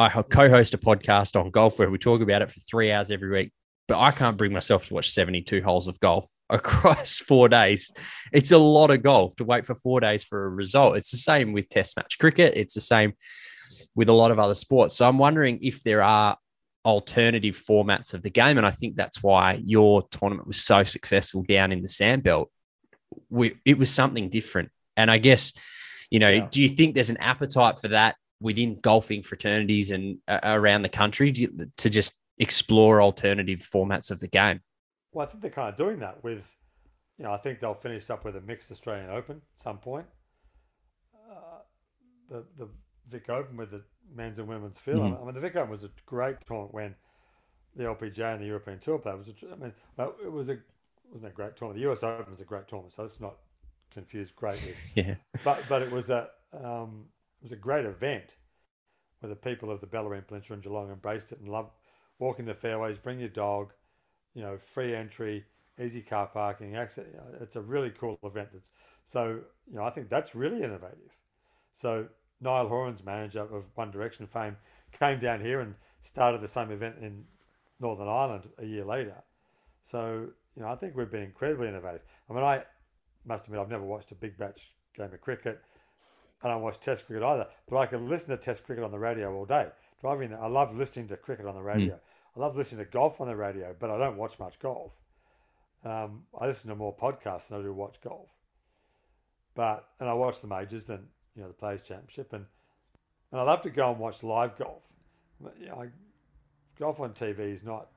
[0.00, 3.30] I co-host a podcast on golf where we talk about it for three hours every
[3.30, 3.52] week.
[3.86, 7.90] but I can't bring myself to watch 72 holes of golf across four days.
[8.32, 10.96] It's a lot of golf to wait for four days for a result.
[10.96, 12.54] It's the same with test match cricket.
[12.56, 13.12] It's the same
[13.94, 14.96] with a lot of other sports.
[14.96, 16.38] So I'm wondering if there are
[16.84, 18.56] alternative formats of the game.
[18.56, 22.46] And I think that's why your tournament was so successful down in the Sandbelt.
[23.28, 24.70] We, it was something different.
[24.96, 25.52] And I guess,
[26.10, 26.48] you know, yeah.
[26.50, 30.88] do you think there's an appetite for that within golfing fraternities and uh, around the
[30.88, 34.60] country you, to just explore alternative formats of the game?
[35.12, 36.56] Well, I think they're kind of doing that with,
[37.18, 40.06] you know, I think they'll finish up with a mixed Australian Open at some point.
[41.14, 41.60] Uh,
[42.28, 42.68] the the
[43.08, 43.82] Vic Open with the
[44.14, 45.00] men's and women's field.
[45.00, 45.22] Mm-hmm.
[45.22, 46.94] I mean, the Vic Open was a great tournament when
[47.76, 49.16] the LPGA and the European Tour played.
[49.16, 50.58] Was, a, I mean, it was a
[51.10, 51.82] wasn't a great tournament.
[51.82, 53.36] The US Open was a great tournament, so let's not
[53.90, 54.74] confuse greatly.
[54.94, 55.16] yeah.
[55.44, 57.06] But but it was a um,
[57.40, 58.36] it was a great event
[59.20, 61.72] where the people of the Bellarine Peninsula and Geelong embraced it and loved
[62.18, 62.98] walking the fairways.
[62.98, 63.72] Bring your dog,
[64.34, 65.44] you know, free entry,
[65.80, 66.76] easy car parking.
[66.76, 67.06] Access.
[67.40, 68.50] It's a really cool event.
[68.52, 68.70] That's
[69.04, 71.16] so you know I think that's really innovative.
[71.72, 72.08] So
[72.40, 74.56] Niall Horan's manager of One Direction fame
[74.92, 77.24] came down here and started the same event in
[77.78, 79.22] Northern Ireland a year later.
[79.82, 82.04] So, you know, I think we've been incredibly innovative.
[82.28, 82.64] I mean, I
[83.24, 85.62] must admit, I've never watched a Big Bash game of cricket.
[86.42, 88.98] I don't watch Test cricket either, but I can listen to Test cricket on the
[88.98, 89.68] radio all day.
[90.00, 91.94] Driving, I love listening to cricket on the radio.
[91.94, 92.00] Mm.
[92.36, 94.92] I love listening to golf on the radio, but I don't watch much golf.
[95.84, 98.28] Um, I listen to more podcasts than I do watch golf.
[99.54, 102.46] But and I watch the majors and you know the Players Championship, and
[103.32, 104.92] and I love to go and watch live golf.
[105.58, 105.88] You know, I,
[106.78, 107.88] golf on TV is not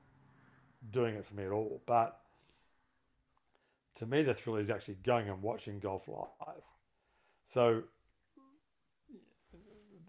[0.90, 2.20] doing it for me at all, but
[3.94, 6.62] to me the thrill is actually going and watching golf live.
[7.46, 7.84] So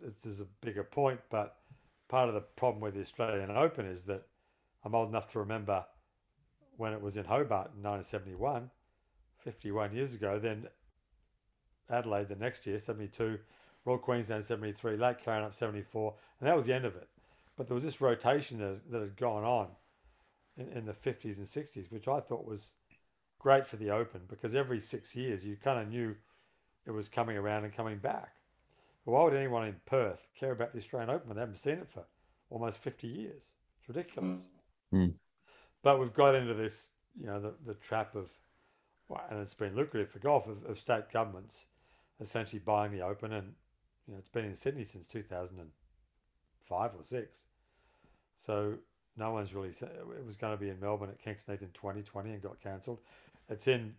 [0.02, 1.58] this is a bigger point, but
[2.08, 4.24] part of the problem with the Australian Open is that
[4.84, 5.86] I'm old enough to remember
[6.78, 8.70] when it was in Hobart in 1971,
[9.40, 10.68] 51 years ago, then
[11.90, 13.40] Adelaide the next year, 72,
[13.86, 17.08] Royal Queensland 73, Lake Karrinyup 74, and that was the end of it.
[17.56, 19.68] But there was this rotation that, that had gone on
[20.58, 22.74] in, in the 50s and 60s, which I thought was
[23.40, 26.16] great for the Open because every six years you kind of knew
[26.86, 28.34] it was coming around and coming back.
[29.06, 31.90] Why would anyone in Perth care about the Australian Open when they haven't seen it
[31.90, 32.04] for
[32.50, 33.52] almost 50 years?
[33.80, 34.42] It's ridiculous.
[34.94, 35.14] Mm.
[35.84, 36.90] But we've got into this,
[37.20, 38.30] you know, the, the trap of,
[39.30, 41.68] and it's been lucrative for golf, of, of state governments
[42.20, 43.54] essentially buying the Open, and
[44.08, 47.44] you know it's been in Sydney since 2005 or six.
[48.38, 48.76] So
[49.18, 49.70] no one's really.
[49.70, 53.00] It was going to be in Melbourne at Kingston in 2020 and got cancelled.
[53.50, 53.94] It's in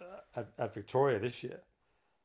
[0.00, 1.60] uh, at, at Victoria this year,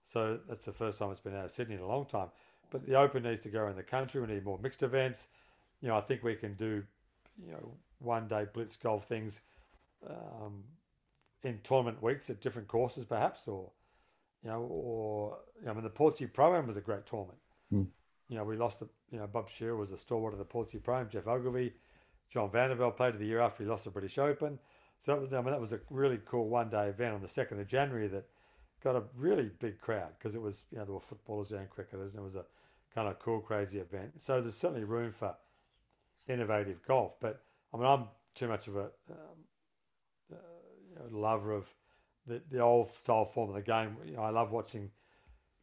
[0.06, 2.30] so that's the first time it's been out of Sydney in a long time.
[2.70, 4.22] But the Open needs to go in the country.
[4.22, 5.28] We need more mixed events.
[5.82, 6.84] You know, I think we can do,
[7.44, 9.42] you know, one day blitz golf things
[10.10, 10.64] um,
[11.44, 13.72] in tournament weeks at different courses, perhaps, or
[14.44, 17.40] you know, or you know, I mean, the Portsea Pro-Am was a great tournament.
[17.74, 17.88] Mm.
[18.30, 20.82] You know, we lost the, you know, Bob Shearer was a stalwart of the Portsea
[20.82, 21.10] Pro-Am.
[21.10, 21.74] Geoff Ogilvy,
[22.30, 24.58] John Van de Velde played the year after he lost the British Open.
[25.00, 27.60] So that was, I mean, that was a really cool one-day event on the second
[27.60, 28.26] of January that
[28.84, 32.12] got a really big crowd because it was, you know, there were footballers and cricketers,
[32.12, 32.46] and it was a
[32.94, 34.12] kind of cool, crazy event.
[34.20, 35.36] So there's certainly room for
[36.28, 37.20] innovative golf.
[37.20, 37.42] But
[37.74, 39.38] I mean, I'm too much of a um,
[40.32, 40.36] uh,
[40.90, 41.68] you know, lover of
[42.28, 43.98] the, the old style form of the game.
[44.06, 44.90] You know, I love watching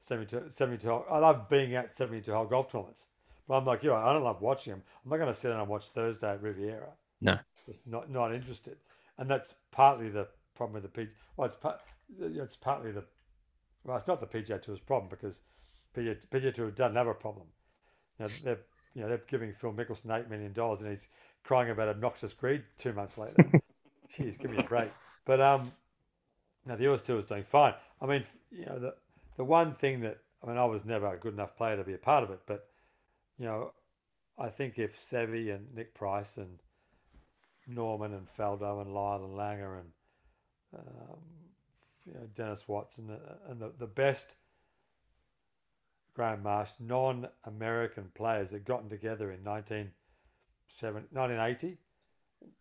[0.01, 3.09] 72, 72 I love being at 72 hole golf tournaments.
[3.47, 4.83] But I'm like, you know, I don't love watching them.
[5.05, 6.91] I'm not going to sit down and watch Thursday at Riviera.
[7.23, 7.39] No.
[7.65, 8.77] Just not, not interested.
[9.17, 11.09] And that's partly the problem with the PGA.
[11.37, 11.81] Well, it's, part,
[12.21, 13.05] it's partly the,
[13.85, 15.43] well, it's not the PGA Tour's problem because
[15.97, 17.47] PGA, PGA Tour doesn't have a problem.
[18.19, 18.61] You know, they're,
[18.95, 21.09] you know, they're giving Phil Mickelson $8 million and he's
[21.45, 23.37] crying about obnoxious greed two months later.
[24.17, 24.91] Jeez, give me a break.
[25.25, 25.73] But um,
[26.67, 27.75] now the US Tour is doing fine.
[28.01, 28.95] I mean, you know, the
[29.37, 31.95] the one thing that I mean, I was never a good enough player to be
[31.95, 32.67] a part of it, but
[33.39, 33.73] you know,
[34.39, 36.59] I think if Seve and Nick Price and
[37.67, 39.89] Norman and Faldo and Lyle and Langer and
[40.77, 41.19] um,
[42.09, 44.35] you know Denis Watson and, and the, the best
[46.15, 51.79] Graham Marsh non-American players had gotten together in 1980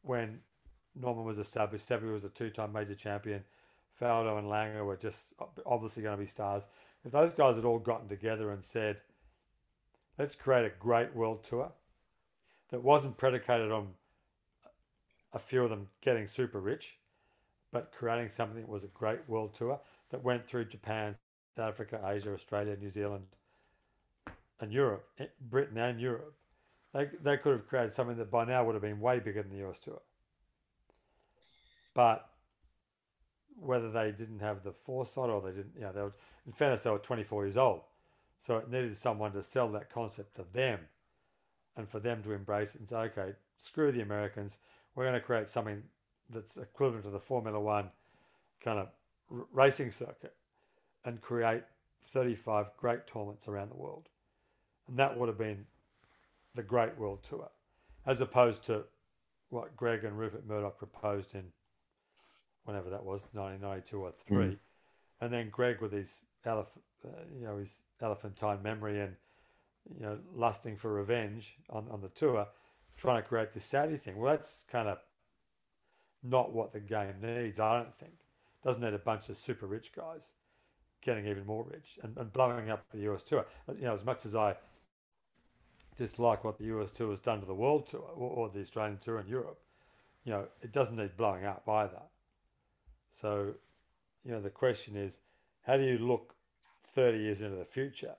[0.03, 0.39] when
[0.95, 1.89] Norman was established.
[1.89, 3.43] Seve was a two-time major champion.
[3.99, 5.33] Faldo and Langer were just
[5.65, 6.67] obviously going to be stars.
[7.03, 9.01] If those guys had all gotten together and said,
[10.19, 11.71] let's create a great world tour
[12.69, 13.95] that wasn't predicated on
[15.33, 16.99] a few of them getting super rich,
[17.77, 21.15] but creating something that was a great world tour that went through Japan,
[21.55, 23.25] South Africa, Asia, Australia, New Zealand,
[24.59, 26.33] and Europe, eh, Britain and Europe.
[26.91, 29.51] They, they could have created something that by now would have been way bigger than
[29.51, 30.01] the US tour.
[31.93, 32.29] but
[33.59, 36.15] whether they didn't have the foresight or they didn't, you know, they were,
[36.47, 37.81] in fairness, they were 24 years old.
[38.39, 40.79] So it needed someone to sell that concept to them
[41.75, 44.57] and for them to embrace it and say, okay, screw the Americans.
[44.95, 45.83] We're going to create something
[46.29, 47.89] that's equivalent to the Formula One
[48.61, 48.89] kind of
[49.31, 50.35] r- racing circuit
[51.05, 51.63] and create
[52.03, 54.09] 35 great tournaments around the world.
[54.87, 55.65] And that would have been
[56.55, 57.49] the Great World Tour,
[58.05, 58.83] as opposed to
[59.49, 61.43] what Greg and Rupert Murdoch proposed in
[62.65, 64.37] whenever that was, 1992 or 3.
[64.37, 64.57] Mm.
[65.21, 69.15] And then Greg with his, elef- uh, you know, his elephantine memory and,
[69.97, 72.45] you know, lusting for revenge on, on the tour,
[72.97, 74.17] trying to create this Saudi thing.
[74.17, 74.97] Well, that's kind of
[76.23, 78.13] not what the game needs, I don't think.
[78.63, 80.33] Doesn't need a bunch of super rich guys
[81.01, 83.45] getting even more rich and, and blowing up the US Tour.
[83.69, 84.55] Uh, you know, as much as I
[85.95, 88.97] dislike what the US Tour has done to the World Tour or, or the Australian
[88.97, 89.59] Tour in Europe,
[90.23, 92.01] you know, it doesn't need blowing up either.
[93.09, 93.53] So,
[94.25, 95.21] you know, the question is,
[95.63, 96.35] how do you look
[96.93, 98.15] 30 years into the future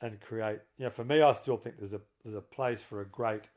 [0.00, 3.00] and create, you know, for me, I still think there's a, there's a place for
[3.00, 3.50] a great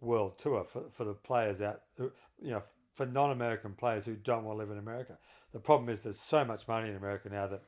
[0.00, 2.62] world tour for, for the players out, you know,
[2.94, 5.18] for non-American players who don't want to live in America.
[5.52, 7.62] The problem is there's so much money in America now that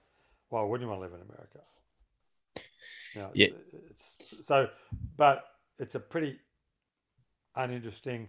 [0.49, 1.61] why wouldn't you want to live in America?
[3.15, 3.49] You know, Yeah.
[3.91, 4.69] it's, it's so,
[5.17, 5.45] but
[5.79, 6.39] it's a pretty
[7.57, 8.29] uninteresting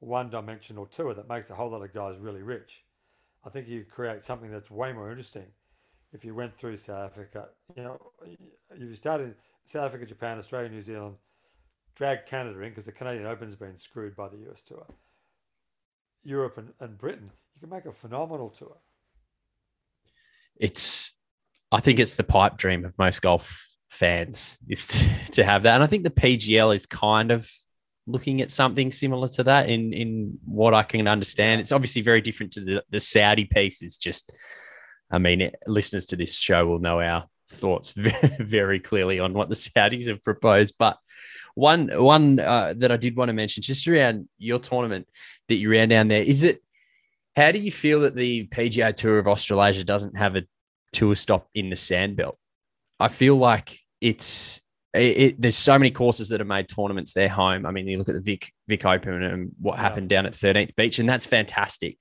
[0.00, 2.84] one-dimensional tour that makes a whole lot of guys really rich.
[3.44, 5.46] I think you create something that's way more interesting
[6.12, 7.48] if you went through South Africa.
[7.76, 11.16] You know, if you started South Africa, Japan, Australia, New Zealand,
[11.94, 14.86] drag Canada in because the Canadian Open's been screwed by the US Tour.
[16.22, 18.76] Europe and, and Britain, you can make a phenomenal tour.
[20.56, 21.12] it's
[21.70, 25.74] I think it's the pipe dream of most golf fans is to, to have that.
[25.74, 27.50] And I think the PGL is kind of
[28.06, 31.60] looking at something similar to that in in what I can understand.
[31.60, 34.32] It's obviously very different to the, the Saudi piece is just
[35.10, 39.48] I mean, listeners to this show will know our thoughts very, very clearly on what
[39.48, 40.74] the Saudis have proposed.
[40.78, 40.98] But
[41.54, 45.06] one one uh, that I did want to mention just around your tournament
[45.48, 46.62] that you ran down there is it
[47.36, 50.42] how do you feel that the PGA Tour of Australasia doesn't have a
[50.92, 52.36] tour stop in the sandbelt?
[53.00, 54.60] I feel like it's
[54.94, 57.66] it, it, there's so many courses that have made tournaments their home.
[57.66, 59.82] I mean, you look at the Vic Vic Open and what Yeah.
[59.82, 61.98] happened down at 13th Beach, and that's fantastic.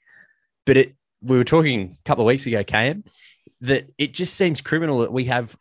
[0.65, 3.05] But it we were talking a couple of weeks ago, KM,
[3.61, 5.55] that it just seems criminal that we have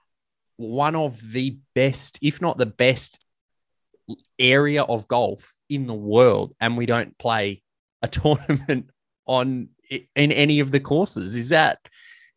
[0.56, 3.24] one of the best, if not the best,
[4.38, 7.62] area of golf in the world, and we don't play
[8.02, 8.90] a tournament
[9.26, 11.36] on in any of the courses.
[11.36, 11.78] Is that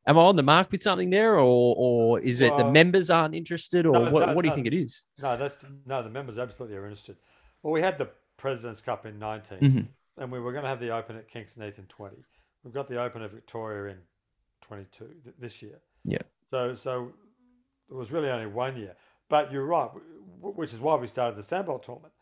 [0.08, 3.36] am I on the mark with something there, or or is it the members aren't
[3.36, 4.56] interested, or no, what, no, what do you no.
[4.56, 5.06] think it is?
[5.22, 6.04] No, that's no.
[6.04, 7.18] The members absolutely are interested.
[7.64, 9.88] Well, we had the Presidents Cup in 19, Mhm.
[10.18, 12.18] and we were going to have the Open at Kingston Heath in 20.
[12.64, 13.98] We've got the Open at Victoria in
[14.62, 15.80] 22 th- this year.
[16.04, 16.22] Yeah.
[16.52, 17.14] So, so
[17.90, 18.96] it was really only one year.
[19.30, 19.90] But you're right,
[20.42, 22.14] which is why we started the Sandbelt tournament.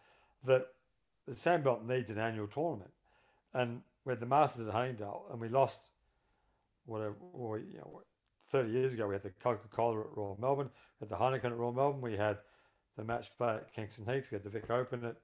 [0.45, 0.67] That
[1.27, 2.91] the Sandbelt needs an annual tournament,
[3.53, 5.81] and we had the Masters at Huntingdale, and we lost
[6.85, 7.15] whatever.
[7.33, 8.01] Or, you know,
[8.49, 11.51] 30 years ago, we had the Coca Cola at Royal Melbourne, we had the Heineken
[11.51, 12.37] at Royal Melbourne, we had
[12.97, 15.15] the match play at Kingston Heath, we had the Vic Open at,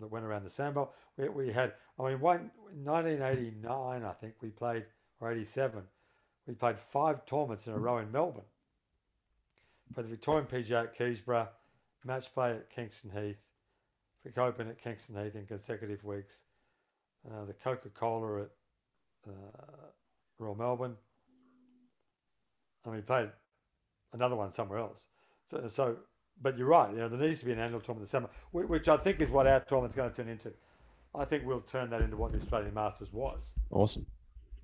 [0.00, 0.90] that went around the Sandbelt.
[1.16, 2.50] We, we had, I mean, one,
[2.84, 4.84] 1989, I think we played,
[5.20, 5.82] or 87,
[6.46, 8.44] we played five tournaments in a row in Melbourne.
[9.94, 11.48] Played the Victorian PGA at Keysborough,
[12.04, 13.42] match play at Kingston Heath,
[14.24, 16.42] Vic Open at Kingston Heath in consecutive weeks,
[17.30, 18.50] uh, the Coca Cola at
[19.28, 19.32] uh,
[20.38, 20.96] Royal Melbourne,
[22.84, 23.30] and we played
[24.12, 25.00] another one somewhere else.
[25.46, 25.96] So, so,
[26.42, 26.90] but you're right.
[26.90, 28.96] You know, there needs to be an annual tournament in the summer, whi- which I
[28.96, 30.52] think is what our tournament's going to turn into.
[31.14, 33.52] I think we'll turn that into what the Australian Masters was.
[33.70, 34.06] Awesome.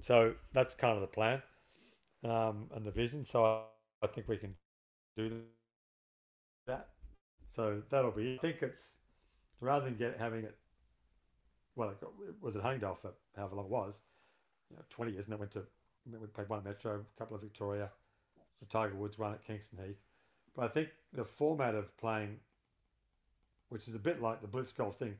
[0.00, 1.40] So that's kind of the plan
[2.24, 3.24] um, and the vision.
[3.24, 3.62] So I,
[4.02, 4.54] I think we can
[5.16, 5.40] do
[6.66, 6.88] that.
[7.48, 8.34] So that'll be.
[8.34, 8.94] I think it's
[9.60, 10.56] rather than get having it.
[11.74, 14.00] Well, it got- it was at Huntingdale for however long it was,
[14.70, 15.66] you know, twenty years, and then went to
[16.10, 17.90] we played one Metro, a couple of Victoria,
[18.60, 20.00] the Tiger Woods one at Kingston Heath.
[20.54, 22.40] But I think the format of playing,
[23.68, 25.16] which is a bit like the Blitz golf thing,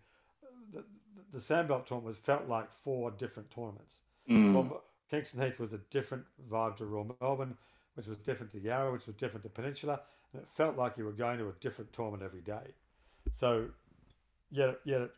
[0.73, 0.85] the, the,
[1.33, 4.01] the Sandbelt tournament was felt like four different tournaments.
[4.29, 4.55] Mm.
[4.55, 7.57] Well, Kingston Heath was a different vibe to Royal Melbourne,
[7.95, 10.01] which was different to Yarra, which was different to Peninsula,
[10.33, 12.75] and it felt like you were going to a different tournament every day.
[13.31, 13.69] So,
[14.51, 15.11] yet, yet it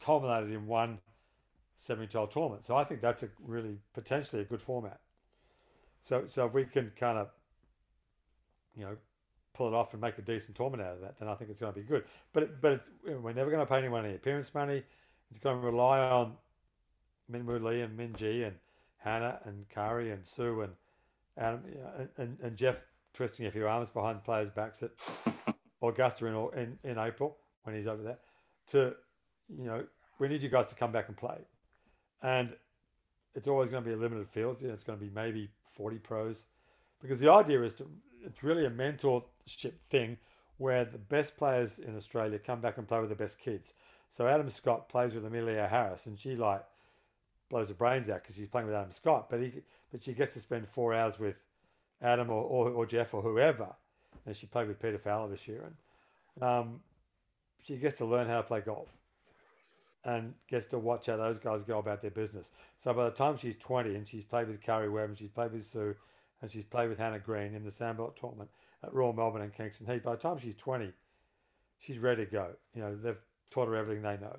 [0.00, 0.98] culminated in one
[1.80, 2.64] 70-12 tournament.
[2.64, 5.00] So I think that's a really potentially a good format.
[6.02, 7.30] So, so if we can kind of,
[8.76, 8.96] you know,
[9.54, 11.60] pull it off and make a decent tournament out of that, then I think it's
[11.60, 12.04] going to be good.
[12.32, 14.82] But but it's, we're never going to pay anyone any appearance money.
[15.30, 16.34] It's going to rely on
[17.32, 18.56] Minwoo Lee and Minjee and
[18.98, 20.72] Hannah and Karrie and Su and
[21.36, 21.62] Adam
[21.96, 24.90] and, and, and Geoff twisting a few arms behind players' backs at
[25.82, 28.18] Augusta in, in in April when he's over there.
[28.68, 28.94] To
[29.48, 29.84] you know,
[30.18, 31.38] we need you guys to come back and play,
[32.22, 32.54] and
[33.34, 34.60] it's always going to be a limited field.
[34.60, 36.46] You know, it's going to be maybe forty pros,
[37.00, 37.90] because the idea is to
[38.24, 40.16] it's really a mentorship thing
[40.58, 43.74] where the best players in Australia come back and play with the best kids.
[44.08, 46.64] So Adam Scott plays with Amelia Harris, and she like
[47.54, 49.30] blows her brains out because she's playing with Adam Scott.
[49.30, 49.52] But he,
[49.92, 51.40] but she gets to spend four hours with
[52.02, 53.68] Adam or, or, or Geoff or whoever.
[54.26, 55.70] And she played with Peter Fowler this year,
[56.34, 56.80] and um,
[57.62, 58.88] she gets to learn how to play golf,
[60.04, 62.50] and gets to watch how those guys go about their business.
[62.76, 65.52] So by the time she's twenty and she's played with Karrie Webb and she's played
[65.52, 65.94] with Su,
[66.42, 68.50] and she's played with Hannah Green in the Sandbelt tournament
[68.82, 70.02] at Royal Melbourne and Kingston Heath.
[70.02, 70.92] By the time she's 20,
[71.78, 72.48] she's ready to go.
[72.74, 74.36] You know, they've taught her everything they know.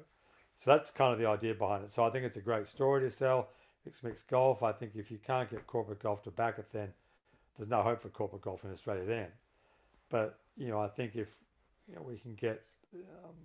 [0.57, 1.91] So that's kind of the idea behind it.
[1.91, 3.49] So I think it's a great story to sell.
[3.85, 4.63] It's mixed golf.
[4.63, 6.93] I think if you can't get corporate golf to back it, then
[7.57, 9.27] there's no hope for corporate golf in Australia then.
[10.09, 11.35] But, you know, I think if
[11.87, 12.61] you know, we can get
[12.93, 13.35] um,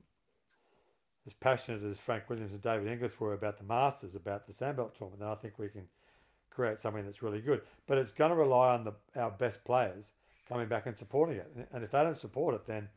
[1.27, 4.95] as passionate as Frank Williams and David Inglis were about the Masters, about the Sandbelt
[4.95, 5.87] tournament, then I think we can
[6.49, 7.63] create something that's really good.
[7.87, 10.13] But it's going to rely on the, our best players
[10.49, 11.69] coming back and supporting it.
[11.73, 12.89] And if they don't support it, then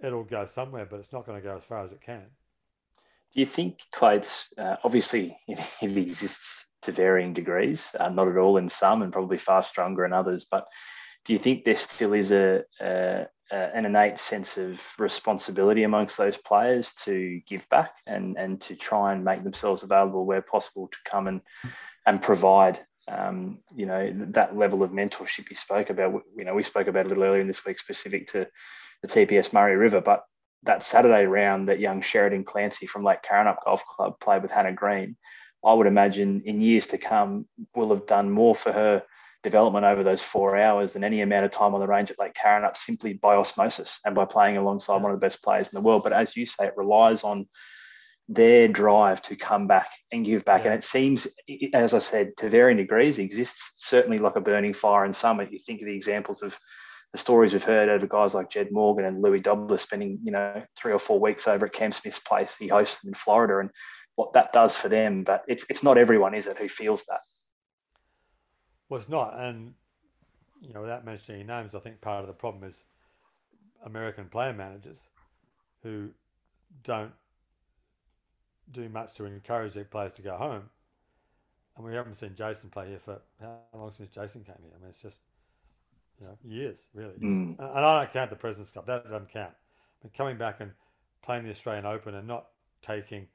[0.00, 2.24] it'll go somewhere, but it's not going to go as far as it can.
[3.34, 8.36] Do you think Clades, uh, obviously, it, it, exists to varying degrees, uh, not at
[8.36, 10.66] all in some and probably far stronger in others, but
[11.24, 16.16] do you think there still is a, a, a, an innate sense of responsibility amongst
[16.16, 20.88] those players to give back and, and to try and make themselves available where possible
[20.88, 21.40] to come and,
[22.06, 26.22] and provide um, you know, that level of mentorship you spoke about.
[26.36, 28.46] You know, we spoke about a little earlier in this week specific to
[29.02, 30.24] the TPS Murray River, but
[30.64, 34.72] that Saturday round that young Sheridan Clancy from Lake Karrinyup Golf Club played with Hannah
[34.72, 35.16] Green,
[35.64, 39.02] I would imagine in years to come will have done more for her
[39.42, 42.34] development over those four hours than any amount of time on the range at Lake
[42.34, 45.80] Karrinyup simply by osmosis and by playing alongside one of the best players in the
[45.80, 46.02] world.
[46.02, 47.46] But as you say, it relies on
[48.28, 50.64] their drive to come back and give back.
[50.64, 50.72] Yeah.
[50.72, 51.26] And it seems,
[51.72, 55.40] as I said, to varying degrees, exists certainly like a burning fire in some.
[55.40, 56.58] You think of the examples of
[57.12, 60.62] the stories we've heard over guys like Jed Morgan and Louis Dobbelaar spending, you know,
[60.76, 63.70] three or four weeks over at Cam Smith's place he hosts them in Florida and
[64.16, 65.24] what that does for them.
[65.24, 67.20] But it's it's not everyone, is it, who feels that?
[68.88, 69.38] Well, it's not.
[69.38, 69.74] And,
[70.60, 72.84] you know, without mentioning names, I think part of the problem is
[73.84, 75.08] American player managers
[75.82, 76.10] who
[76.82, 77.12] don't
[78.72, 80.68] do much to encourage their players to go home.
[81.76, 84.72] And we haven't seen Jason play here for how long since Jason came here?
[84.76, 85.20] I mean, it's just,
[86.20, 87.14] you know, years, really.
[87.14, 87.58] Mm.
[87.58, 88.86] And I don't count the President's Cup.
[88.86, 89.52] That doesn't count.
[90.02, 90.72] But coming back and
[91.22, 92.46] playing the Australian Open and not
[92.82, 93.26] taking,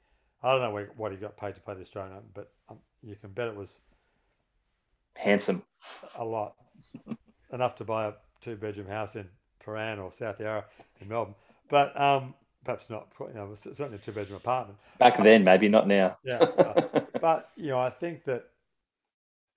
[0.42, 3.16] I don't know what he got paid to play the Australian Open, but um, you
[3.16, 3.80] can bet it was
[5.16, 5.64] handsome.
[6.18, 6.56] A lot.
[7.52, 9.28] Enough to buy a two bedroom house in
[9.64, 10.66] Prahran or South Yarra
[11.00, 11.36] in Melbourne.
[11.70, 14.80] But um, perhaps not, you know, certainly a two bedroom apartment.
[15.00, 16.18] Back then, maybe not now.
[16.24, 18.46] yeah, uh, but you know, I think that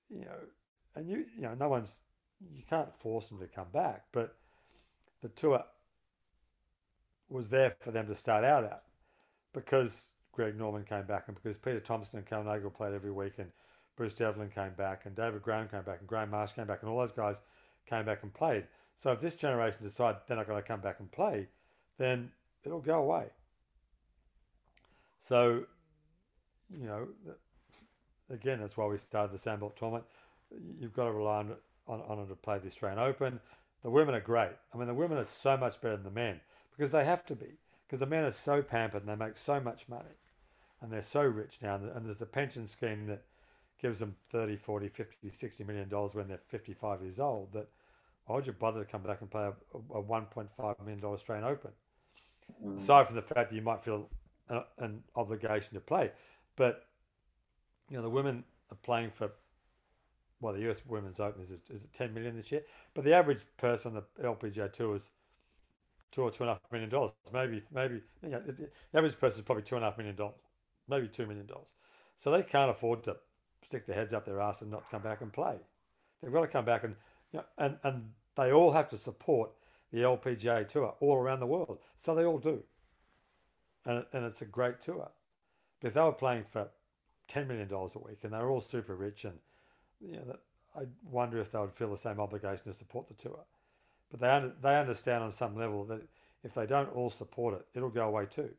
[0.09, 0.37] you know,
[0.95, 1.99] and you you know, no one's
[2.41, 4.37] you can't force them to come back, but
[5.23, 5.65] the tour
[7.29, 8.83] was there for them to start out at
[9.53, 13.35] because Greg Norman came back and because Peter Thomson and Kel Nagle played every week
[13.39, 13.51] and
[13.97, 16.91] Bruce Devlin came back and David Graham came back and Graham Marsh came back and
[16.91, 17.41] all those guys
[17.87, 18.67] came back and played.
[18.95, 21.49] So if this generation decide they're not going to come back and play,
[21.99, 22.31] then
[22.65, 23.27] it'll go away.
[25.19, 25.65] So,
[26.71, 27.09] you know,
[28.31, 30.05] again, that's why we started the Sandbelt tournament.
[30.79, 31.57] You've got to rely on,
[31.87, 33.41] on, on to play the Australian Open.
[33.83, 34.53] The women are great.
[34.75, 36.41] I mean, the women are so much better than the men
[36.77, 37.59] because they have to be.
[37.87, 40.17] Because the men are so pampered and they make so much money
[40.81, 41.77] and they're so rich now.
[41.77, 43.23] And there's a pension scheme that
[43.81, 47.53] gives them 30, 40, 50, 60 million dollars when they're 55 years old.
[47.53, 47.69] That
[48.25, 49.53] why would you bother to come back and play a,
[49.95, 51.71] a 1.5 million dollar Australian Open?
[52.65, 52.77] mm.
[52.77, 54.09] aside from the fact that you might feel
[54.79, 56.11] an obligation to play.
[56.55, 56.87] But
[57.91, 59.31] you know, the women are playing for
[60.41, 62.63] well, the US Women's Open is, is it 10 million this year?
[62.95, 65.11] But the average person on the LPGA tour is
[66.13, 67.13] two or two and a half million dollars.
[67.33, 70.37] Maybe, maybe you know, the average person is probably two and a half million dollars,
[70.89, 71.73] maybe two million dollars.
[72.17, 73.17] So they can't afford to
[73.63, 75.57] stick their heads up their ass and not come back and play.
[76.23, 76.95] They've got to come back and
[77.33, 79.51] you know, and and they all have to support
[79.93, 81.79] the LPGA tour all around the world.
[81.97, 82.63] So they all do.
[83.85, 85.11] And, and it's a great tour.
[85.81, 86.69] But if they were playing for
[87.29, 89.39] $10 million a week and they're all super rich, and
[90.01, 90.37] you know,
[90.77, 93.41] I wonder if they would feel the same obligation to support the tour.
[94.11, 96.03] But they, they understand on some level that
[96.45, 98.51] if they don't all support it, it'll go away too.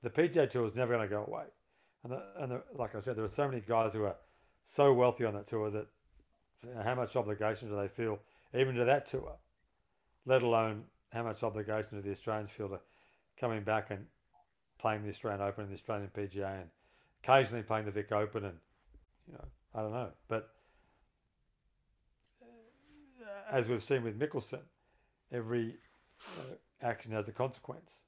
[0.00, 1.44] But the PGA Tour is never going to go away.
[2.04, 4.16] And, the, and the, like I said, there are so many guys who are
[4.64, 5.86] so wealthy on that tour that
[6.62, 8.20] you know, how much obligation do they feel
[8.54, 9.34] even to that tour,
[10.24, 12.80] let alone how much obligation do the Australians feel to
[13.36, 14.04] coming back and
[14.78, 16.70] playing the Australian Open and the Australian PGA and
[17.22, 18.56] occasionally playing the Vic Open and
[19.26, 19.44] you know
[19.78, 20.48] I don't know, but
[22.42, 24.62] uh, as we've seen with Mickelson,
[25.30, 25.76] every
[26.20, 28.00] uh, action has a consequence.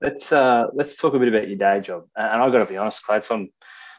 [0.00, 2.04] Let's uh, let's talk a bit about your day job.
[2.14, 3.50] And I've got to be honest, Clay, I don't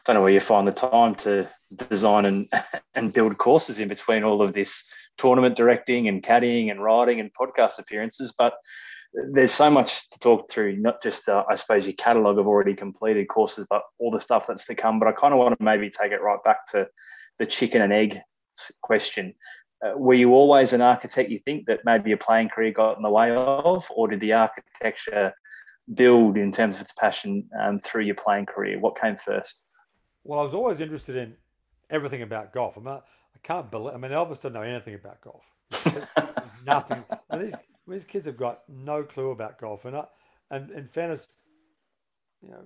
[0.08, 1.46] know where you find the time to
[1.76, 2.48] design and
[2.94, 4.82] and build courses in between all of this
[5.18, 8.32] tournament directing and caddying and riding and podcast appearances.
[8.38, 8.54] But
[9.12, 12.74] there's so much to talk through, not just, uh, I suppose, your catalogue of already
[12.74, 14.98] completed courses, but all the stuff that's to come.
[14.98, 16.88] But I kind of want to maybe take it right back to
[17.38, 18.20] the chicken and egg
[18.82, 19.34] question.
[19.84, 23.02] Uh, were you always an architect, you think, that maybe your playing career got in
[23.02, 25.32] the way of, or did the architecture
[25.94, 28.78] build in terms of its passion um, through your playing career?
[28.78, 29.64] What came first?
[30.22, 31.34] Well, I was always interested in
[31.88, 32.76] everything about golf.
[32.76, 33.94] I, mean, I can't believe.
[33.94, 35.44] I mean, Elvis doesn't know anything about golf.
[36.66, 37.02] Nothing.
[37.30, 37.54] I mean, these
[37.90, 40.06] these kids have got no clue about golf, and I,
[40.50, 41.28] and in fairness,
[42.42, 42.64] you know,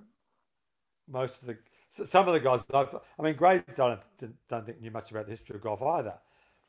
[1.07, 1.57] most of the
[1.89, 2.65] some of the guys.
[2.73, 6.15] I mean, Grace, I don't, don't think knew much about the history of golf either,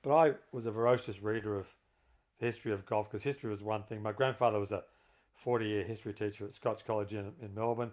[0.02, 1.66] but I was a voracious reader of
[2.38, 4.02] the history of golf because history was one thing.
[4.02, 4.84] My grandfather was a
[5.34, 7.92] 40 year history teacher at Scotch College in, in Melbourne.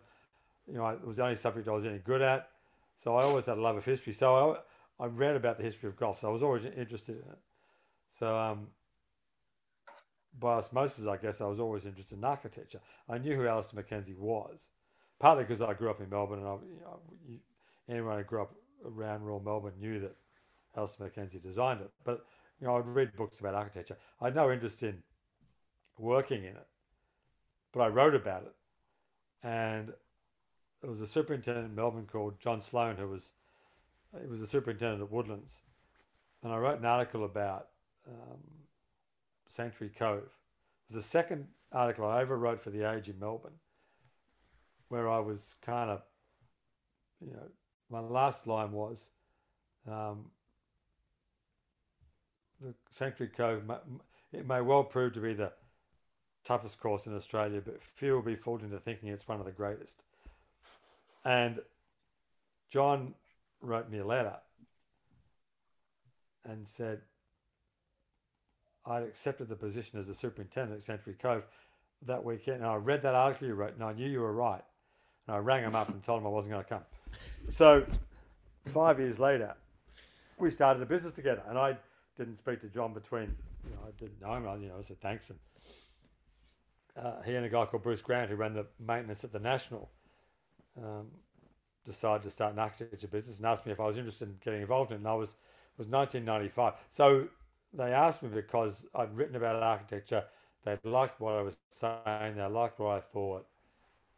[0.68, 2.50] You know, it was the only subject I was any good at.
[2.96, 4.14] So I always had a love of history.
[4.14, 4.58] So
[5.00, 6.22] I, I read about the history of golf.
[6.22, 7.40] So I was always interested in it.
[8.12, 8.68] So um,
[10.40, 12.80] by osmosis, I guess I was always interested in architecture.
[13.10, 14.70] I knew who Alister MacKenzie was,
[15.20, 17.40] partly because I grew up in Melbourne, and I, you know, you,
[17.90, 18.54] anyone who grew up
[18.86, 20.16] around rural Melbourne knew that
[20.76, 21.92] Alister MacKenzie designed it.
[22.04, 22.26] But
[22.60, 23.98] you know, I'd read books about architecture.
[24.22, 25.02] I had no interest in
[25.98, 26.68] working in it,
[27.72, 28.56] but I wrote about it,
[29.44, 29.94] and
[30.82, 33.32] there was a superintendent in Melbourne called John Sloan who was
[34.22, 35.62] he was a superintendent at Woodlands,
[36.44, 37.68] and I wrote an article about
[38.08, 38.63] um,
[39.54, 40.24] Sanctuary Cove.
[40.24, 43.60] It was the second article I ever wrote for the Age in Melbourne,
[44.88, 46.02] where I was kind of,
[47.22, 47.48] you know,
[47.90, 49.10] my last line was,
[49.88, 50.32] um,
[52.60, 53.64] the Sanctuary Cove,
[54.32, 55.52] it may well prove to be the
[56.44, 59.52] toughest course in Australia, but few will be fooled into thinking it's one of the
[59.52, 60.02] greatest.
[61.26, 61.60] And
[62.72, 63.14] John
[63.62, 64.38] wrote me a letter
[66.44, 67.02] and said,
[68.86, 71.44] I'd accepted the position as the superintendent at Sanctuary Cove
[72.06, 72.58] that weekend.
[72.58, 74.62] And I read that article you wrote, and I knew you were right.
[75.28, 76.84] And I rang him up and told him I wasn't going to come.
[77.48, 77.86] So,
[78.68, 79.56] five years later,
[80.38, 81.44] we started a business together.
[81.48, 81.78] And I
[82.18, 83.34] didn't speak to John between,
[83.66, 84.48] you know, I didn't know him.
[84.48, 85.30] I, you know, I said thanks.
[85.30, 85.40] And
[86.98, 89.90] uh, he and a guy called Bruce Grant, who ran the maintenance at the National,
[90.78, 91.08] um,
[91.86, 94.62] decided to start an architecture business and asked me if I was interested in getting
[94.62, 95.00] involved in it.
[95.00, 96.74] And I was, it was 1995.
[96.90, 97.28] So
[97.74, 100.24] they asked me because I'd written about architecture.
[100.64, 102.36] They liked what I was saying.
[102.36, 103.46] They liked what I thought,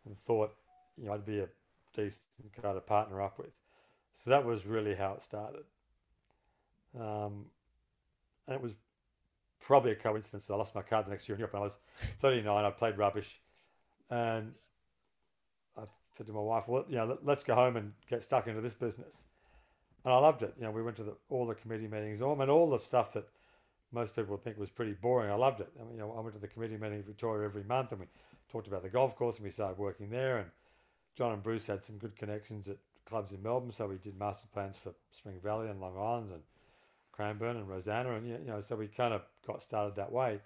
[0.05, 0.53] and thought
[0.97, 1.47] you know I'd be a
[1.93, 2.25] decent
[2.61, 3.51] guy to partner up with.
[4.13, 5.63] So that was really how it started.
[6.99, 7.45] Um,
[8.47, 8.73] and it was
[9.59, 11.53] probably a coincidence that I lost my card the next year in Europe.
[11.53, 11.77] And I was
[12.19, 12.65] 39.
[12.65, 13.39] I played rubbish,
[14.09, 14.53] and
[15.77, 15.83] I
[16.15, 18.73] said to my wife, "Well, you know, let's go home and get stuck into this
[18.73, 19.23] business."
[20.03, 20.53] And I loved it.
[20.57, 23.27] You know, we went to the, all the committee meetings, mean, all the stuff that
[23.91, 25.31] most people think was pretty boring.
[25.31, 25.71] I loved it.
[25.79, 28.01] I mean, you know, I went to the committee meeting in Victoria every month, and
[28.01, 28.07] we
[28.49, 30.37] talked about the golf course, and we started working there.
[30.37, 30.49] And
[31.15, 34.47] John and Bruce had some good connections at clubs in Melbourne, so we did master
[34.53, 36.41] plans for Spring Valley and Long Island and
[37.11, 40.41] Cranbourne and Rosanna, and you know, so we kind of got started that way.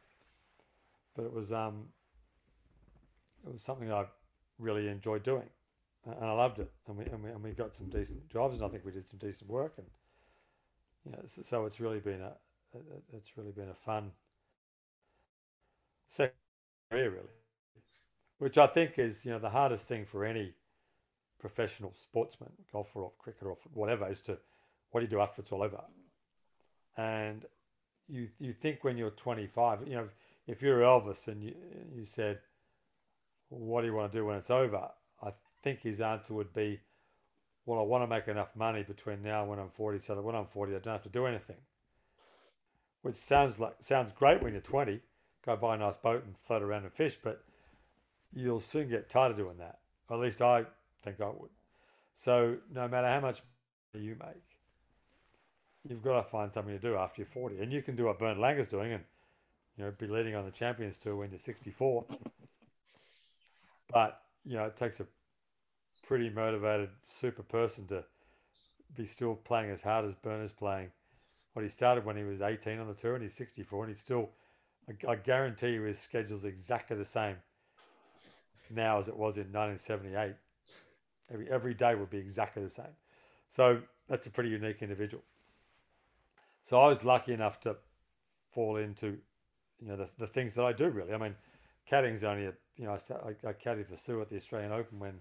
[1.16, 1.86] But it was um,
[3.46, 4.06] it was something I
[4.60, 5.50] really enjoyed doing,
[6.06, 8.66] and I loved it, and we and we, and we got some decent jobs, and
[8.66, 9.88] I think we did some decent work, and
[11.06, 12.34] you know, so, so it's really been a
[13.14, 14.12] it's really been a fun
[16.92, 17.36] career, really,
[18.38, 20.54] which I think is you know the hardest thing for any
[21.40, 24.38] professional sportsman, golfer or cricketer or whatever, is to
[24.92, 25.82] what do you do after it's all over?
[26.98, 27.46] And
[28.08, 30.10] you you think when you're 25, you know,
[30.48, 31.56] if you're Elvis and you
[31.96, 32.40] you said,
[33.50, 34.90] what do you want to do when it's over?
[35.22, 36.80] I think his answer would be,
[37.66, 40.22] well, I want to make enough money between now and when I'm 40, so that
[40.22, 41.58] when I'm 40, I don't have to do anything
[43.02, 45.00] which sounds like sounds great when you're 20.
[45.46, 47.44] Go buy a nice boat and float around and fish, but
[48.36, 49.80] you'll soon get tired of doing that.
[50.12, 50.66] At least I
[51.04, 51.50] think I would.
[52.14, 53.42] So no matter how much
[53.94, 54.44] you make,
[55.88, 58.20] you've got to find something to do after you're 40, and you can do what
[58.20, 59.04] Bernhard Langer's doing, and
[59.78, 62.06] you know be leading on the Champions Tour when you're 64.
[63.92, 65.08] But you know it takes a
[66.06, 68.04] pretty motivated, super person to
[68.98, 70.92] be still playing as hard as Bernhard's playing.
[71.54, 74.00] What he started when he was 18 on the tour and he's 64 and he's
[74.00, 74.30] still,
[75.08, 77.36] I, guarantee you his schedule's exactly the same
[78.70, 80.36] now as it was in 1978.
[81.32, 82.96] Every, every day would be exactly the same.
[83.48, 85.24] So that's a pretty unique individual.
[86.64, 87.76] So I was lucky enough to
[88.52, 89.18] fall into,
[89.80, 91.14] you know, the, the things that I do really.
[91.14, 91.36] I mean,
[91.90, 95.00] caddying's only a, you know, I, I, I caddied for Su at the Australian Open
[95.00, 95.20] when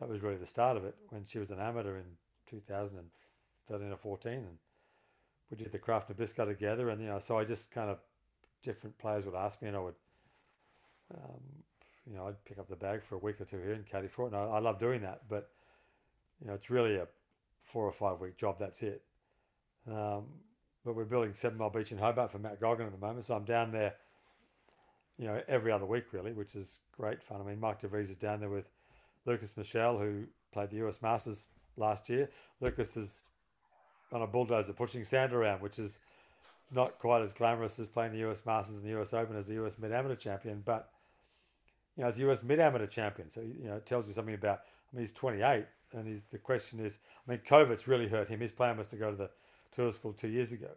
[0.00, 2.04] that was really the start of it, when she was an amateur in
[2.50, 4.32] 2013 or 14.
[4.32, 4.58] And
[5.50, 6.90] we did the Kraft Nabisco together.
[6.90, 7.98] And, you know, so I just kind of,
[8.62, 9.94] different players would ask me and I would,
[11.14, 11.40] um,
[12.06, 14.08] you know, I'd pick up the bag for a week or two here and caddy
[14.08, 14.32] for it.
[14.32, 15.22] And I, I love doing that.
[15.28, 15.50] But,
[16.40, 17.06] you know, it's really a
[17.62, 18.56] four or five week job.
[18.58, 19.02] That's it.
[19.90, 20.24] Um,
[20.84, 23.24] but we're building Seven Mile Beach in Hobart for Matt Goggin at the moment.
[23.26, 23.94] So I'm down there,
[25.18, 27.40] you know, every other week really, which is great fun.
[27.40, 28.70] I mean, Mike DeVries is down there with
[29.24, 32.28] Lukas Michel, who played the US Masters last year.
[32.60, 33.24] Lukas is
[34.12, 35.98] on a bulldozer pushing sand around, which is
[36.70, 39.64] not quite as glamorous as playing the US Masters and the US Open as the
[39.64, 40.90] US Mid Amateur Champion, but
[41.96, 44.34] you know, as a US Mid Amateur Champion, so you know, it tells you something
[44.34, 44.60] about.
[44.92, 48.38] I mean, he's 28, and he's the question is, I mean, COVID's really hurt him.
[48.40, 49.30] His plan was to go to the
[49.72, 50.70] tour school two years ago,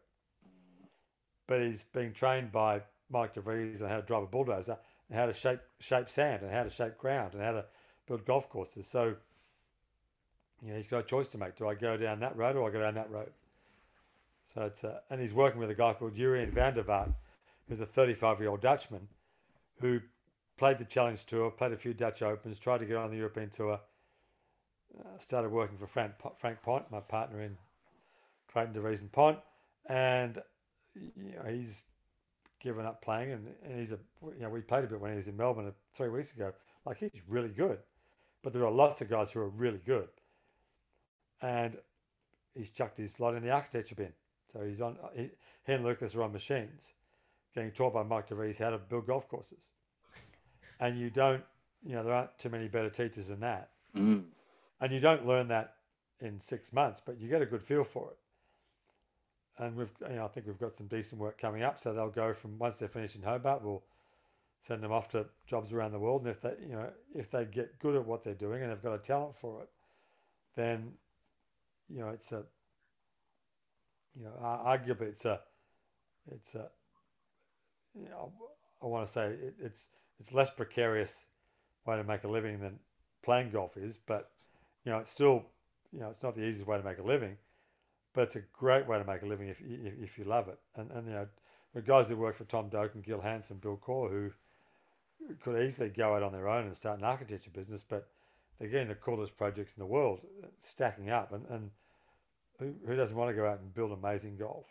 [1.46, 4.78] but he's being trained by Mike DeVries on how to drive a bulldozer
[5.10, 7.66] and how to shape shape sand and how to shape ground and how to
[8.08, 8.88] build golf courses.
[8.88, 9.16] So,
[10.64, 11.55] you know, he's got a choice to make.
[11.55, 13.32] Do I go down that road or I go down that road?
[14.53, 17.14] So it's uh, and he's working with a guy called Jurien van der Vaart,
[17.68, 19.08] who's a 35 year old Dutchman,
[19.80, 19.99] who
[20.58, 23.49] played the Challenge Tour, played a few Dutch Opens, tried to get on the European
[23.49, 23.80] Tour.
[24.97, 27.58] Uh, started working for Frank Frank Pont, my partner in
[28.51, 29.38] Clayton DeVries and Pont,
[29.88, 30.41] and
[30.95, 31.84] you know he's
[32.60, 35.18] given up playing, and, and he's a you know we played a bit when he
[35.18, 36.51] was in Melbourne three weeks ago.
[36.86, 37.80] Like he's really good,
[38.41, 40.08] but there are lots of guys who are really good,
[41.42, 41.78] and
[42.54, 44.14] he's chucked his lot in the architecture bin.
[44.52, 44.98] So he's on.
[45.16, 45.30] He,
[45.66, 46.94] he and Lukas are on machines,
[47.54, 49.72] getting taught by Mike DeVries how to build golf courses,
[50.80, 51.44] and you don't.
[51.84, 54.24] You know there aren't too many better teachers than that, Mm.
[54.82, 55.76] and you don't learn that
[56.20, 58.18] in six months, but you get a good feel for it
[59.60, 61.80] and we've you know, I think we've got some decent work coming up.
[61.80, 63.84] So they'll go from once they're finished in Hobart, we'll
[64.60, 66.22] send them off to jobs around the world.
[66.22, 68.82] And if they you know if they get good at what they're doing and they've
[68.82, 69.70] got a talent for it,
[70.56, 70.94] then
[71.90, 72.44] you know it's a
[74.18, 75.40] you know arguably it's a
[76.32, 76.70] it's a
[77.94, 78.32] you know
[78.82, 81.28] I want to say it, it's it's less precarious
[81.86, 82.80] way to make a living than
[83.24, 84.32] playing golf is, but
[84.84, 85.46] you know it's still
[85.92, 87.38] you know it's not the easiest way to make a living
[88.18, 90.58] but it's a great way to make a living if if, if you love it.
[90.76, 91.28] And and you know,
[91.76, 94.32] the guys who work for Tom Doak and Gil Hanse, Bill Coore, who
[95.40, 98.08] could easily go out on their own and start an architecture business, but
[98.60, 100.22] they're getting the coolest projects in the world,
[100.58, 101.72] stacking up, and and
[102.60, 104.66] who, who doesn't want to go out and build amazing golf?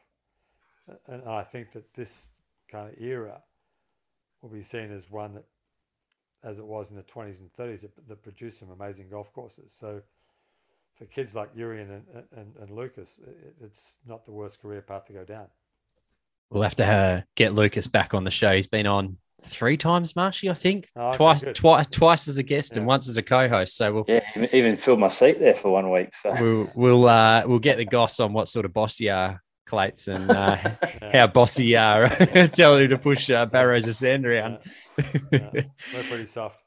[1.07, 2.31] And I think that this
[2.69, 3.41] kind of era
[4.41, 5.45] will be seen as one that,
[6.43, 9.75] as it was in the 20s and 30s, that, that produced some amazing golf courses.
[9.77, 10.01] So
[10.95, 15.07] for kids like Urian and, and, and Lukas, it, it's not the worst career path
[15.07, 15.47] to go down.
[16.51, 18.55] We'll have to uh, get Lukas back on the show.
[18.55, 20.89] He's been on three times, Marshy, I think.
[20.97, 22.79] Oh, okay, twice, twice, twice as a guest Yeah.
[22.79, 23.77] and once as a co-host.
[23.77, 26.15] So we'll Yeah, even- even filled my seat there for one week.
[26.15, 29.43] So we'll we'll uh, we'll get the goss on what sort of boss you are,
[29.67, 30.57] Clates, and uh,
[31.13, 32.09] how bossy you are.
[32.49, 34.59] Tell him to push uh, barrows of sand around.
[35.31, 35.51] Yeah,
[35.95, 36.63] we're pretty soft.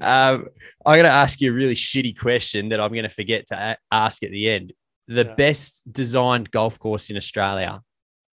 [0.00, 0.48] um,
[0.84, 3.54] I'm going to ask you a really shitty question that I'm going to forget to
[3.56, 4.72] a- ask at the end.
[5.06, 5.34] The Yeah.
[5.34, 7.80] best designed golf course in Australia,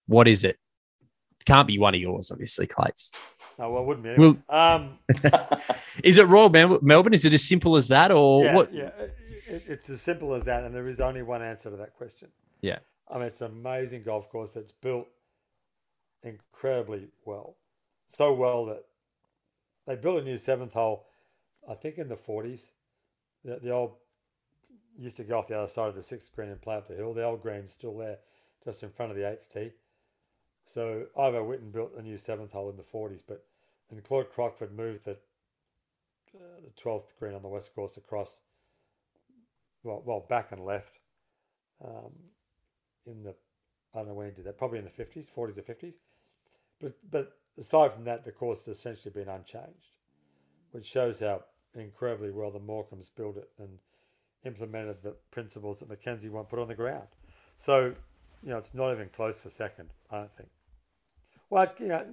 [0.07, 0.57] what is it?
[1.45, 3.13] Can't be one of yours, obviously, Clates.
[3.61, 4.09] No, well, it wouldn't be.
[4.09, 4.37] Anyway.
[4.49, 4.97] um,
[6.03, 7.13] Is it Royal Melbourne?
[7.13, 8.73] Is it as simple as that, or yeah, what?
[8.73, 11.93] yeah, it, it's as simple as that, and there is only one answer to that
[11.93, 12.29] question.
[12.61, 12.79] Yeah.
[13.07, 15.07] I mean, it's an amazing golf course that's built
[16.23, 17.55] incredibly well,
[18.07, 18.83] so well that
[19.85, 21.05] they built a new seventh hole,
[21.69, 22.71] I think in the forties.
[23.45, 23.91] The, the old
[24.97, 26.95] used to go off the other side of the sixth green and play up the
[26.95, 27.13] hill.
[27.13, 28.17] The old green's still there,
[28.63, 29.69] just in front of the eighth tee.
[30.65, 33.45] So Ivo Whitton built a new seventh hole in the forties, but
[33.91, 35.17] and Claude Crockford moved the
[36.33, 38.39] uh, the twelfth green on the west course across.
[39.83, 40.99] Well, well, back and left.
[41.83, 42.13] Um,
[43.05, 43.35] in the
[43.93, 44.57] I don't know when he did that.
[44.57, 45.95] Probably in the fifties, forties or fifties.
[46.79, 49.97] But but aside from that, the course has essentially been unchanged,
[50.71, 51.43] which shows how
[51.75, 53.79] incredibly well the Morcom's built it and
[54.45, 57.07] implemented the principles that Mackenzie want put on the ground.
[57.57, 57.93] So,
[58.43, 59.89] you know, it's not even close for second.
[60.09, 60.49] I don't think.
[61.49, 62.05] Well, you know,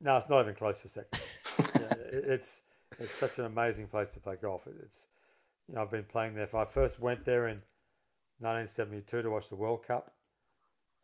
[0.00, 1.20] no, it's not even close for a second.
[1.58, 2.62] yeah, it, it's
[2.98, 4.66] it's such an amazing place to play golf.
[4.66, 5.06] It, it's
[5.68, 6.48] you know, I've been playing there.
[6.54, 7.62] I first went there in
[8.38, 10.12] 1972 to watch the World Cup.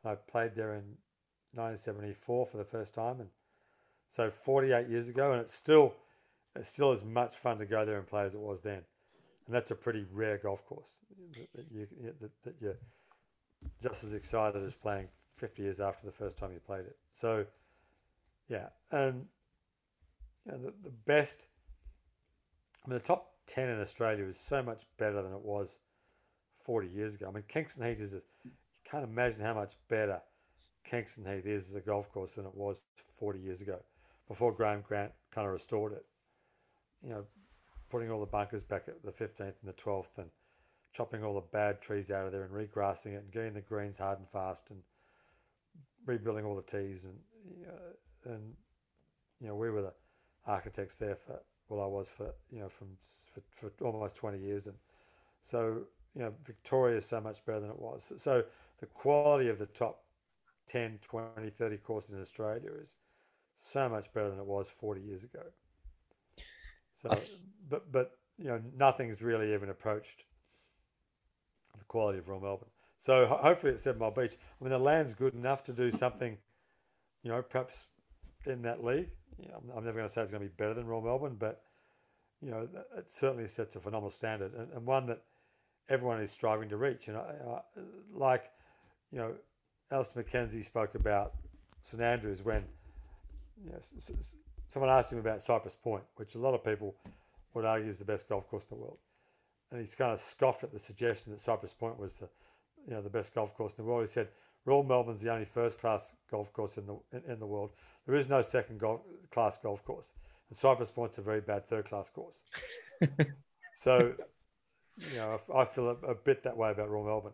[0.05, 0.99] I played there in
[1.53, 3.30] 1974 for the first time, and
[4.09, 5.94] so 48 years ago, and it's still
[6.55, 8.82] it's still as much fun to go there and play as it was then.
[9.47, 10.99] And that's a pretty rare golf course
[11.55, 11.86] that, you,
[12.20, 12.78] that, that you're
[13.80, 16.97] just as excited as playing 50 years after the first time you played it.
[17.12, 17.47] So,
[18.49, 19.26] yeah, and
[20.44, 21.47] you know, the, the best.
[22.84, 25.80] I mean, the top 10 in Australia is so much better than it was
[26.64, 27.26] 40 years ago.
[27.28, 28.53] I mean, Kingston Heath is a, you
[28.84, 30.20] can't imagine how much better
[30.84, 32.82] Kingston Heath is as a golf course than it was
[33.18, 33.80] 40 years ago
[34.28, 36.05] before Graham Grant kind of restored it.
[37.03, 37.24] You know,
[37.90, 40.28] putting all the bunkers back at the 15th and the 12th and
[40.92, 43.99] chopping all the bad trees out of there and regrassing it and getting the greens
[43.99, 44.80] hard and fast and
[46.07, 47.14] rebuilding all the tees and
[47.68, 47.92] uh,
[48.27, 48.55] and
[49.41, 49.93] you know we were the
[50.47, 52.89] architects there for well I was for you know from
[53.33, 54.66] for, for almost 20 years.
[54.66, 54.77] And
[55.43, 55.83] so
[56.14, 58.12] you know Victoria is so much better than it was.
[58.18, 58.45] So
[58.81, 60.03] the quality of the top
[60.68, 62.97] 10 20 30 courses in Australia is
[63.55, 65.43] so much better than it was 40 years ago.
[66.95, 67.16] So
[67.68, 70.24] but but you know nothing's really even approached
[71.77, 72.70] the quality of Royal Melbourne.
[72.99, 74.37] So hopefully at Seven Mile Beach.
[74.61, 76.39] I mean the land's good enough to do something
[77.22, 77.87] you know perhaps
[78.47, 80.74] in that league you know, I'm, never going to say it's going to be better
[80.74, 81.62] than Royal Melbourne, but
[82.40, 85.22] you know, it certainly sets a phenomenal standard and, and one that
[85.88, 87.09] everyone is striving to reach.
[87.09, 87.61] And I, I,
[88.12, 88.51] like,
[89.11, 89.32] you know,
[89.90, 91.34] Alister McKenzie spoke about
[91.80, 92.64] St Andrews when
[93.64, 93.78] you know,
[94.68, 96.94] someone asked him about Cypress Point, which a lot of people
[97.55, 98.99] would argue is the best golf course in the world.
[99.70, 102.28] And he's kind of scoffed at the suggestion that Cypress Point was the,
[102.86, 104.03] you know, the best golf course in the world.
[104.03, 104.28] He said,
[104.66, 107.70] Royal Melbourne's the only first class golf course in the in, in the world.
[108.04, 109.00] There is no second golf,
[109.30, 110.12] class golf course.
[110.50, 112.42] And Cypress Point's a very bad third class course.
[113.74, 114.12] so,
[114.98, 117.32] you know, I, I feel a, a, bit that way about Royal Melbourne.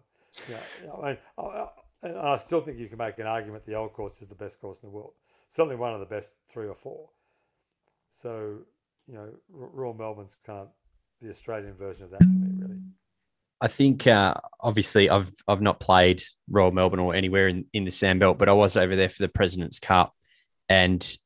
[0.49, 0.55] You
[0.87, 3.93] know, I mean, I, I, I, still think you can make an argument the old
[3.93, 5.13] course is the best course in the world.
[5.49, 7.11] Certainly one of the best three or four.
[8.11, 8.59] So,
[9.07, 10.69] you know, Royal Melbourne's kind of
[11.21, 12.42] the Australian version of that for me, really.
[13.63, 17.93] I think uh, obviously I've I've not played Royal Melbourne or anywhere in, in the
[17.93, 20.13] Sandbelt, but I was over there for the President's Cup,
[20.69, 21.17] and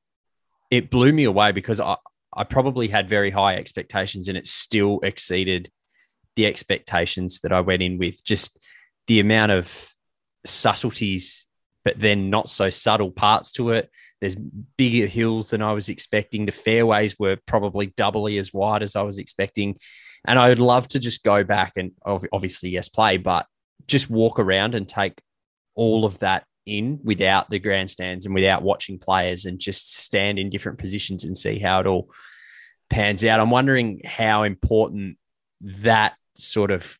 [0.70, 1.96] it blew me away because I
[2.34, 5.70] I probably had very high expectations, and it still exceeded
[6.36, 8.22] the expectations that I went in with.
[8.22, 8.58] Just
[9.06, 9.94] the amount of
[10.44, 11.46] subtleties,
[11.84, 13.90] but then not so subtle parts to it.
[14.20, 14.36] There's
[14.76, 16.44] bigger hills than I was expecting.
[16.44, 19.78] The fairways were probably doubly as wide as I was expecting
[20.26, 23.46] and I would love to just go back and obviously, yes, play, but
[23.86, 25.20] just walk around and take
[25.74, 30.50] all of that in without the grandstands and without watching players and just stand in
[30.50, 32.10] different positions and see how it all
[32.90, 33.38] pans out.
[33.38, 35.16] I'm wondering how important
[35.60, 36.98] that sort of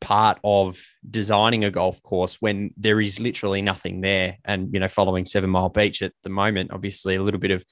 [0.00, 4.86] part of designing a golf course when there is literally nothing there and you know
[4.86, 7.64] following seven mile beach at the moment obviously a little bit of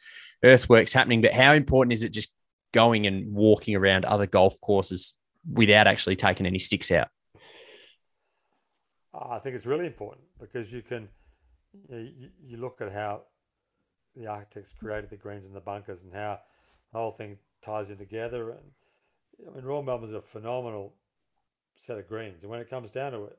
[0.42, 2.32] earthworks happening but how important is it just
[2.72, 5.14] going and walking around other golf courses
[5.50, 7.08] without actually taking any sticks out?
[9.14, 11.08] Ah, I think it's really important because you can
[11.88, 13.22] you, you look at how
[14.16, 16.40] the architects created the greens and the bunkers and how
[16.92, 18.50] the whole thing ties in together.
[18.50, 18.60] And
[19.48, 20.94] I mean, Royal Melbourne's a phenomenal
[21.76, 23.38] set of greens, and when it comes down to it,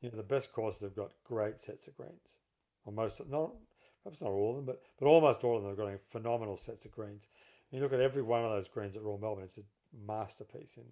[0.00, 2.38] you know the best courses have got great sets of greens.
[2.84, 3.52] Or most, not
[4.02, 6.84] perhaps not all of them, but but almost all of them have got phenomenal sets
[6.84, 7.28] of greens.
[7.74, 9.62] You look at every one of those greens at Royal Melbourne, it's a
[10.06, 10.84] masterpiece in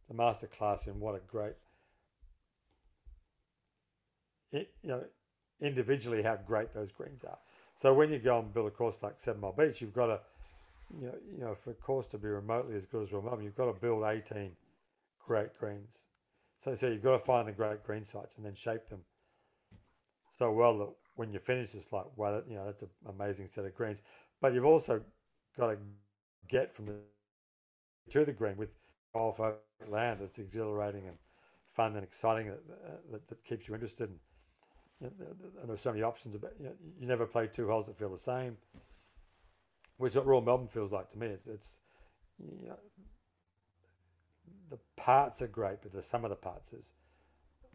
[0.00, 1.54] it's a masterclass in what a great
[4.50, 5.04] it, you know
[5.60, 7.38] individually how great those greens are.
[7.74, 10.20] So when you go and build a course like Seven Mile Beach, you've got to
[10.98, 13.44] you know, you know for a course to be remotely as good as Royal Melbourne,
[13.44, 14.50] you've got to build 18
[15.24, 16.00] great greens.
[16.58, 19.02] So so you've got to find the great green sites and then shape them
[20.36, 23.64] so well that when you finish, it's like, wow, you know, that's an amazing set
[23.64, 24.02] of greens.
[24.40, 25.00] But you've also
[25.56, 25.78] got to
[26.48, 26.94] get from the
[28.10, 28.70] to the green with
[29.14, 29.40] golf
[29.88, 31.16] land that's exhilarating and
[31.72, 34.10] fun and exciting that, that, uh, that keeps you interested.
[35.00, 35.12] And,
[35.60, 36.34] and there's so many options.
[36.34, 38.56] About you, know, you never play two holes that feel the same,
[39.96, 41.26] which is what Royal Melbourne feels like to me.
[41.26, 41.78] It's, it's
[42.38, 42.78] you know,
[44.70, 46.92] the parts are great, but the some of the parts is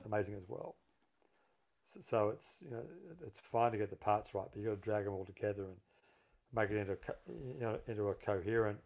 [0.06, 0.76] amazing as well.
[1.84, 2.84] So, so it's you know
[3.26, 5.64] it's fine to get the parts right, but you got to drag them all together
[5.64, 5.76] and
[6.54, 6.98] make it into
[7.28, 8.80] you know into a coherent,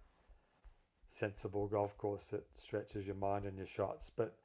[1.08, 4.12] sensible golf course that stretches your mind and your shots.
[4.16, 4.36] But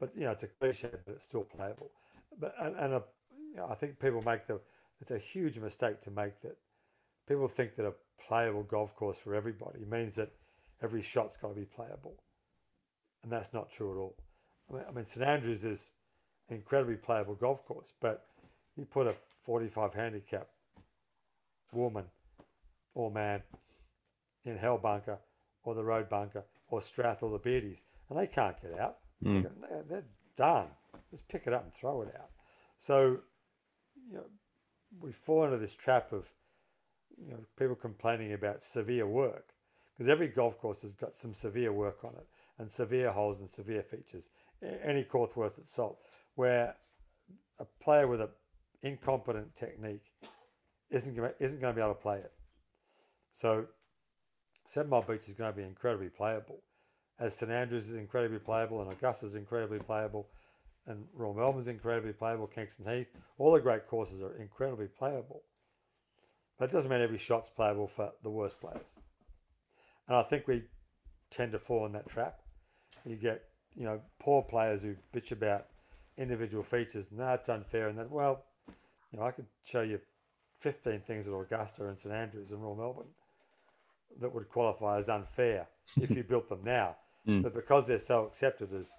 [0.00, 1.90] but you know it's a cliche, but it's still playable.
[2.38, 3.02] But and, and a,
[3.50, 4.60] you know, I think people make the
[5.00, 6.56] it's a huge mistake to make that.
[7.28, 10.30] People think that a playable golf course for everybody means that
[10.82, 12.16] every shot's got to be playable.
[13.22, 14.16] and that's not true at all.
[14.70, 15.90] I mean, I mean St Andrews is
[16.48, 18.26] an incredibly playable golf course, but
[18.76, 19.14] you put a
[19.44, 20.48] 45 handicap
[21.72, 22.04] woman
[22.94, 23.42] or man
[24.44, 25.18] in Hell Bunker
[25.64, 28.96] or the Road Bunker or Strath or the Beardies, and they can't get out.
[29.24, 29.42] Mm.
[29.42, 30.04] They're, they're
[30.36, 30.68] done.
[31.10, 32.30] Just pick it up and throw it out.
[32.78, 33.18] So,
[34.08, 34.24] you know,
[35.00, 36.30] we fall into this trap of,
[37.16, 39.54] you know, people complaining about severe work
[39.92, 42.26] because every golf course has got some severe work on it
[42.58, 44.30] and severe holes and severe features.
[44.82, 45.98] Any course worth its salt,
[46.34, 46.74] where
[47.58, 48.28] a player with an
[48.82, 50.12] incompetent technique
[50.90, 52.32] isn't isn't going to be able to play it.
[53.32, 53.66] So,
[54.86, 56.62] Mile Beach is going to be incredibly playable,
[57.18, 60.28] as St Andrews is incredibly playable, and Augusta is incredibly playable,
[60.86, 62.46] and Royal Melbourne's incredibly playable.
[62.46, 63.08] Kingston Heath,
[63.38, 65.42] all the great courses are incredibly playable.
[66.58, 68.98] That doesn't mean every shot's playable for the worst players,
[70.06, 70.64] and I think we
[71.30, 72.40] tend to fall in that trap.
[73.04, 73.42] You get
[73.74, 75.68] you know poor players who bitch about
[76.18, 78.44] individual features, and that's unfair, and that well,
[79.10, 80.00] you know I could show you
[80.60, 83.08] 15 things at Augusta and St Andrews and Royal Melbourne
[84.20, 85.68] that would qualify as unfair
[86.00, 86.96] if you built them now.
[87.26, 87.42] Mm.
[87.42, 88.92] But because they're so accepted as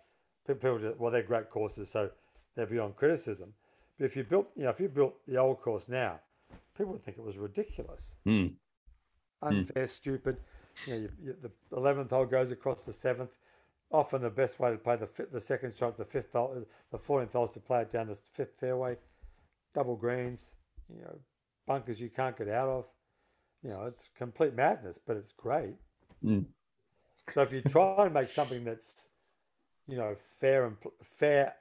[0.48, 2.10] people, just, well, they're great courses, so
[2.56, 3.54] they're beyond criticism.
[3.98, 6.20] But if you built, you know, if you built the old course now,
[6.78, 8.54] people would think it was ridiculous, Mm.
[9.42, 10.38] unfair, stupid.
[10.88, 13.32] You know, you, you, the eleventh hole goes across the seventh.
[13.92, 16.98] Often the best way to play the fi- the second shot, the fifth hole, the
[16.98, 18.98] fourteenth hole is to play it down the fifth fairway,
[19.76, 20.56] double greens,
[20.90, 21.20] you know,
[21.68, 22.86] bunkers you can't get out of.
[23.64, 25.76] You know, it's complete madness, but it's great.
[26.24, 26.46] Mm.
[27.32, 29.08] So if you try and make something that's,
[29.88, 31.54] you know, fair and fair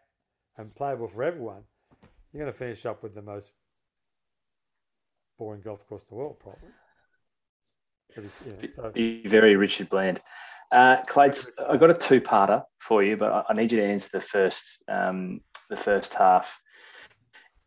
[0.58, 1.62] and playable for everyone,
[2.32, 3.52] you're going to finish up with the most
[5.38, 6.68] boring golf course in the world, probably.
[8.12, 10.20] Pretty- so Be very Richard Bland.
[10.72, 14.08] Uh, Clades, I've got a two-parter for you, but I- I need you to answer
[14.12, 16.60] the first, um, the first half.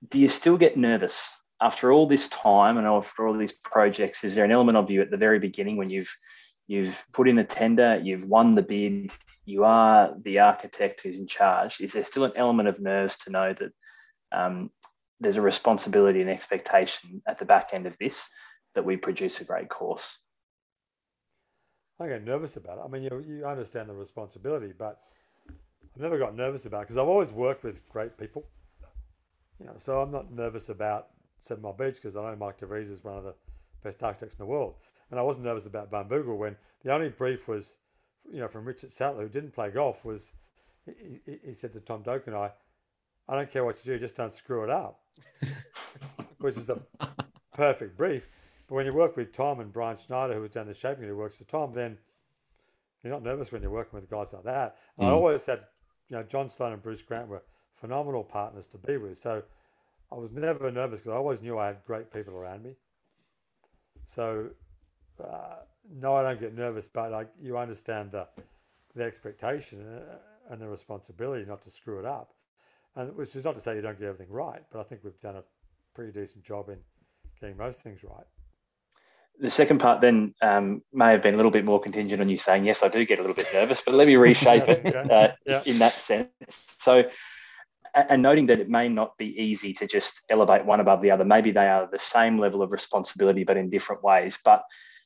[0.10, 1.30] Do you still get nervous
[1.66, 4.24] after all this time and after all these projects?
[4.24, 6.13] Is there an element of you at the very beginning when you've
[6.68, 9.11] you've put in a tender, you've won the bid,
[9.45, 11.80] you are the architect who's in charge?
[11.80, 13.72] Is there still an element of nerves to know that
[14.32, 14.70] um,
[15.20, 18.30] there's a responsibility and expectation at the back end of this
[18.76, 20.20] that we produce a great course?
[21.99, 22.82] I get nervous about it.
[22.86, 24.99] I mean, you, you understand the responsibility, but
[25.95, 28.43] I've never got nervous about it because I've always worked with great people.
[29.59, 31.07] You know, so I'm not nervous about
[31.40, 33.36] Seven my Beach because I know Mike DeVries is one of the
[33.84, 34.76] best architects in the world.
[35.12, 37.78] And I wasn't nervous about Barnbougle when the only brief was,
[38.32, 40.34] you know, from Richard Sattler, who didn't play golf, was
[40.86, 42.52] he, he, he said to Tom Doak and I,
[43.28, 45.02] I don't care what you do, just don't screw it up,
[46.40, 46.80] which is the
[47.54, 48.30] perfect brief.
[48.68, 51.16] But when you work with Tom and Brian Schneider, who has done the shaping, who
[51.16, 51.98] works for Tom, then
[53.04, 54.78] you're not nervous when you're working with guys like that.
[54.98, 55.14] And I Mm.
[55.14, 55.64] always said,
[56.10, 59.18] you know, John Stone and Bruce Grant were phenomenal partners to be with.
[59.18, 59.44] So
[60.12, 62.76] I was never nervous because I always knew I had great people around me.
[64.06, 64.49] So
[65.24, 65.58] uh,
[65.89, 68.28] no, I don't get nervous, but like you understand the
[68.95, 70.18] the expectation uh,
[70.49, 72.34] and the responsibility not to screw it up,
[72.95, 75.20] and which is not to say you don't get everything right, but I think we've
[75.20, 75.43] done a
[75.93, 76.80] pretty decent job in
[77.39, 78.26] getting most things right.
[79.39, 82.38] The second part then um, may have been a little bit more contingent on you
[82.38, 85.28] saying, yes, I do get a little bit nervous, but let me reshape it uh,
[85.45, 85.64] Yeah.
[85.66, 86.30] in that sense.
[86.80, 87.03] So,
[87.96, 91.26] and noting that it may not be easy to just elevate one above the other,
[91.26, 94.38] maybe they are the same level of responsibility, but in different ways.
[94.43, 94.64] But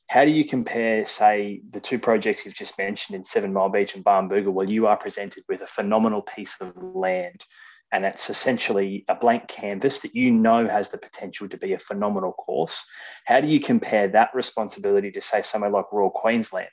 [0.08, 3.94] how do you compare, say, the two projects you've just mentioned in Seven Mile Beach
[3.94, 4.52] and Barnbougle?
[4.52, 7.44] Well, you are presented with a phenomenal piece of land,
[7.92, 11.78] and it's essentially a blank canvas that you know has the potential to be a
[11.78, 12.84] phenomenal course.
[13.24, 16.70] How do you compare that responsibility to, say, somewhere like Royal Queensland,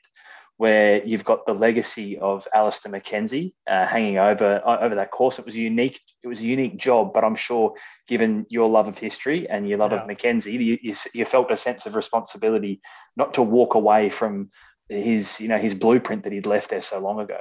[0.58, 5.40] where you've got the legacy of Alister MacKenzie uh, hanging over uh, over that course?
[5.40, 6.02] It was a unique.
[6.24, 7.74] It was a unique job, but I'm sure,
[8.08, 10.02] given your love of history and your love Yeah.
[10.02, 12.82] of McKenzie, you, you, you felt a sense of responsibility
[13.16, 14.50] not to walk away from
[14.90, 17.40] his, you know, his blueprint that he'd left there so long ago.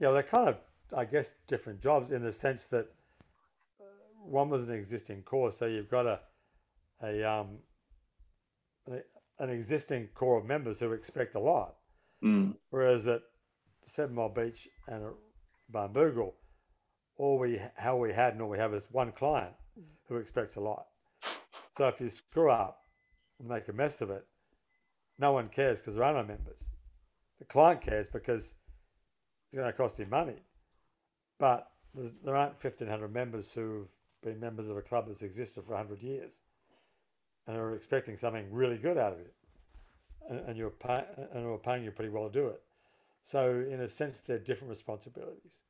[0.00, 0.58] Yeah, they're kind of,
[0.94, 2.86] I guess, different jobs in the sense that
[3.80, 3.84] uh,
[4.22, 6.20] one was an existing course, so you've got a
[7.02, 7.58] a um
[8.90, 8.98] a,
[9.38, 11.76] an existing core of members who expect a lot,
[12.22, 12.56] Mm.
[12.70, 13.22] whereas at
[13.86, 15.12] Seven Mile Beach and at
[15.70, 16.34] Barnbougle,
[17.16, 19.54] all we how we had and all we have is one client
[20.08, 20.86] who expects a lot.
[21.76, 22.84] So if you screw up
[23.38, 24.26] and make a mess of it,
[25.18, 26.70] no one cares because there are no members.
[27.38, 28.54] The client cares because
[29.46, 30.42] it's going to cost him money.
[31.38, 33.88] But there aren't 1,500 members who've
[34.22, 36.40] been members of a club that's existed for 100 years
[37.46, 39.34] and are expecting something really good out of it.
[40.28, 42.62] And, and you're pay, and are paying you pretty well to do it.
[43.22, 45.62] So in a sense, they're different responsibilities,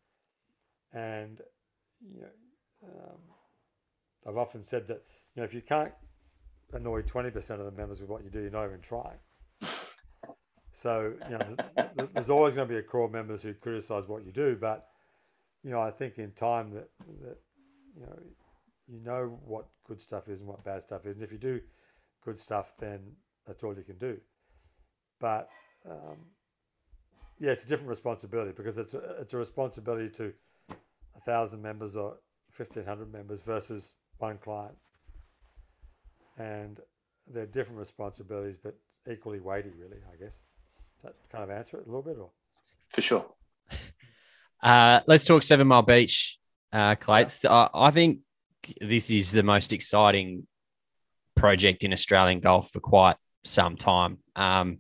[0.93, 1.41] and
[2.01, 3.19] you know, um,
[4.27, 5.03] I've often said that
[5.35, 5.93] you know if you can't
[6.73, 9.19] annoy twenty percent of the members with what you do, you're not even trying.
[10.77, 14.27] So you know, th- there's always going to be a core members who criticise what
[14.27, 14.89] you do, but
[15.63, 16.89] you know, I think in time that
[17.23, 17.39] that
[17.95, 18.19] you know
[18.87, 21.61] you know what good stuff is and what bad stuff is, and if you do
[22.25, 23.01] good stuff, then
[23.47, 24.19] that's all you can do.
[25.21, 25.49] But
[25.89, 26.19] um,
[27.39, 30.33] yeah, it's a different responsibility because it's a, it's a responsibility to
[30.71, 32.17] a thousand members or
[32.51, 34.75] fifteen hundred members versus one client,
[36.39, 36.81] and
[37.27, 38.77] they're different responsibilities, but
[39.11, 39.99] equally weighty, really.
[40.13, 40.41] I guess.
[40.97, 42.31] Does that kind of answer it a little bit, or
[42.89, 43.27] For sure.
[44.63, 46.39] Uh, let's talk Seven Mile Beach,
[46.73, 47.45] uh, Clates.
[47.45, 48.21] I, I think
[48.81, 50.47] this is the most exciting
[51.35, 54.19] project in Australian golf for quite some time.
[54.37, 54.79] Um,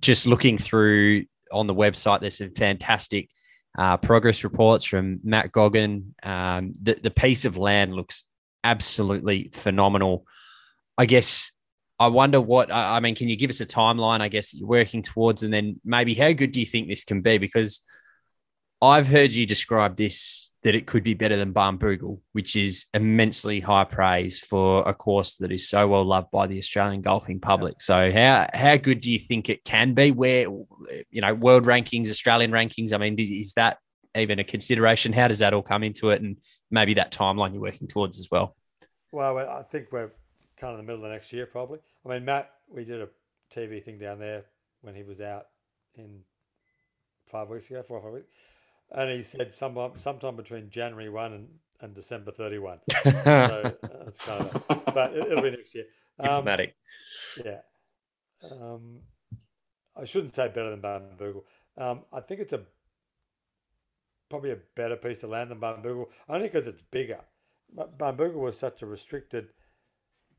[0.00, 3.30] just looking through on the website, there's some fantastic
[3.76, 6.14] uh, progress reports from Matt Goggin.
[6.22, 8.24] Um, the, the piece of land looks
[8.64, 10.24] absolutely phenomenal.
[10.96, 11.52] I guess
[12.00, 15.02] I wonder what, I mean, can you give us a timeline, I guess, you're working
[15.02, 15.42] towards?
[15.42, 17.38] And then maybe how good do you think this can be?
[17.38, 17.80] Because
[18.80, 23.58] I've heard you describe this that it could be better than Barnbougle, which is immensely
[23.58, 27.80] high praise for a course that is so well loved by the Australian golfing public.
[27.80, 30.10] So how how good do you think it can be?
[30.10, 30.42] Where
[31.10, 32.92] you know world rankings, Australian rankings?
[32.92, 33.78] I mean, is- is that
[34.14, 35.10] even a consideration?
[35.14, 36.36] How does that all come into it, and
[36.70, 38.54] maybe that timeline you're working towards as well?
[39.10, 40.12] Well, I think we're
[40.58, 41.78] kind of in the middle of the next year, probably.
[42.04, 43.08] I mean, Matt, we did a
[43.50, 44.44] TV thing down there
[44.82, 45.46] when he was out
[45.94, 46.20] in
[47.26, 48.34] five weeks ago, four or five weeks,
[48.92, 51.48] and he said sometime sometime between January one and,
[51.80, 52.80] and December thirty one.
[53.04, 55.84] So that's kind of, but it, will be next year.
[56.20, 56.74] Um, Diplomatic.
[57.44, 57.60] yeah.
[58.50, 59.00] Um,
[59.96, 61.42] I shouldn't say better than Barnbougle.
[61.76, 62.62] Um, I think it's a
[64.30, 67.20] probably a better piece of land than Barnbougle, only because it's bigger.
[67.74, 69.48] But Barnbougle was such a restricted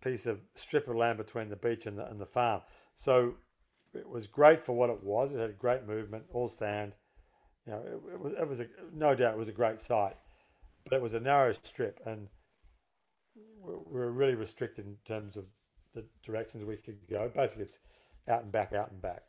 [0.04, 2.62] piece of strip of land between the beach and the, and the farm.
[2.95, 3.36] So
[3.93, 5.34] it was great for what it was.
[5.34, 6.93] It had great movement, all sand.
[7.70, 10.15] You know, it, it was, it was a, no doubt it was a great site,
[10.84, 12.28] but it was a narrow strip, and
[13.61, 15.45] we we were really restricted in terms of
[15.93, 17.30] the directions we could go.
[17.34, 17.78] Basically, it's
[18.28, 19.22] out and back, out and back.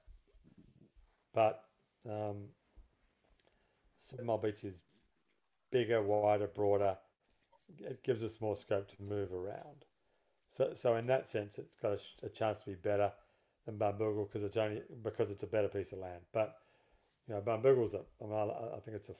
[1.34, 1.64] But
[2.08, 2.46] um,
[3.98, 4.84] Seven Mile Beach is
[5.70, 6.96] bigger, wider, broader.
[7.78, 9.84] It gives us more scope to move around.
[10.48, 13.12] So, so in that sense, it's got a, a chance to be better
[13.66, 16.22] than Barnbougle because it's only because it's a better piece of land.
[16.32, 16.56] But
[17.30, 19.14] you know, Barnbougle's a, I, mean, I, I think it's a,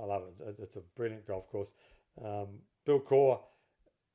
[0.00, 0.44] I love it.
[0.46, 1.72] It's, it's a brilliant golf course.
[2.24, 3.40] Um, Bill Coore,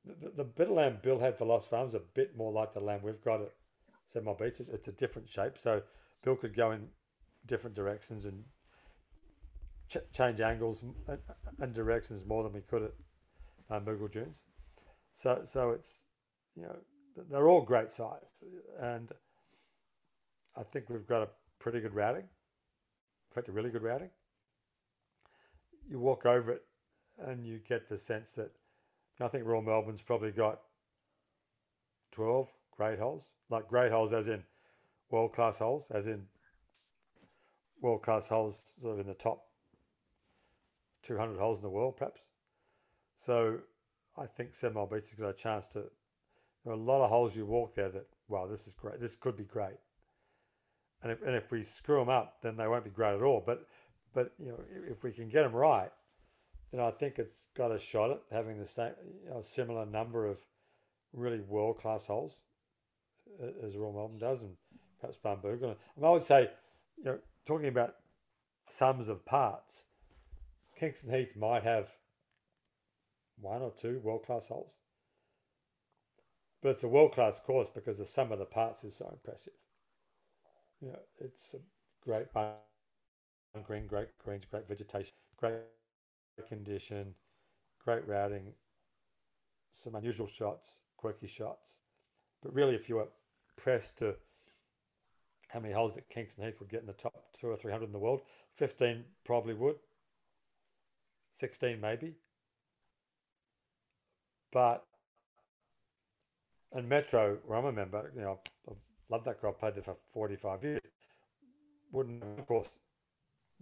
[0.02, 2.80] the, the bit of land Bill had for Lost Farms a bit more like the
[2.80, 4.60] land we've got at Mile Beach.
[4.60, 5.82] It's, it's a different shape, so
[6.22, 6.88] Bill could go in
[7.44, 8.44] different directions and
[9.90, 11.18] ch- change angles and,
[11.58, 12.92] and directions more than we could at
[13.70, 14.44] Barnbougle Dunes.
[15.12, 16.04] So, so it's
[16.56, 16.76] you know
[17.30, 18.42] they're all great sites,
[18.80, 19.12] and
[20.56, 21.28] I think we've got a
[21.58, 22.24] pretty good routing.
[23.34, 24.10] In fact, a really good routing.
[25.90, 26.62] You walk over it,
[27.18, 28.52] and you get the sense that
[29.20, 30.60] I think Royal Melbourne's probably got
[32.12, 34.44] twelve great holes, like great holes as in
[35.10, 36.26] world class holes, as in
[37.80, 39.46] world class holes, sort of in the top
[41.02, 42.28] two hundred holes in the world, perhaps.
[43.16, 43.58] So
[44.16, 45.86] I think Seven Mile Beach has got a chance to.
[46.64, 49.00] There are a lot of holes you walk there that wow, this is great.
[49.00, 49.74] This could be great.
[51.04, 53.42] And if and if we screw them up, then they won't be great at all.
[53.44, 53.68] But
[54.14, 54.58] but you know
[54.90, 55.90] if, we can get them right,
[56.72, 58.92] then I think it's got a shot at having the same
[59.22, 60.38] you know, similar number of
[61.12, 62.40] really world class holes
[63.62, 64.56] as Royal Melbourne does, and
[64.98, 65.76] perhaps Barnbougle.
[65.96, 66.50] And I would say,
[66.96, 67.96] you know, talking about
[68.66, 69.84] sums of parts,
[70.74, 71.90] Kingston Heath might have
[73.38, 74.72] one or two world class holes.
[76.62, 79.52] But it's a world class course because the sum of the parts is so impressive.
[80.80, 81.58] Know, it's a
[82.04, 82.26] great
[83.62, 85.54] green, great greens, great vegetation, great
[86.48, 87.14] condition,
[87.82, 88.52] great routing,
[89.70, 91.78] some unusual shots, quirky shots.
[92.42, 93.08] But really, if you were
[93.56, 94.16] pressed to
[95.48, 97.86] how many holes that Kingston Heath would get in the top two or three hundred
[97.86, 98.22] in the world,
[98.54, 99.76] 15 probably would,
[101.32, 102.14] 16 maybe.
[104.52, 104.84] But
[106.72, 108.76] and Metro, where I'm a member, you know, I've
[109.08, 110.80] loved that golf, played there for 45 years.
[111.92, 112.68] Wouldn't, of course,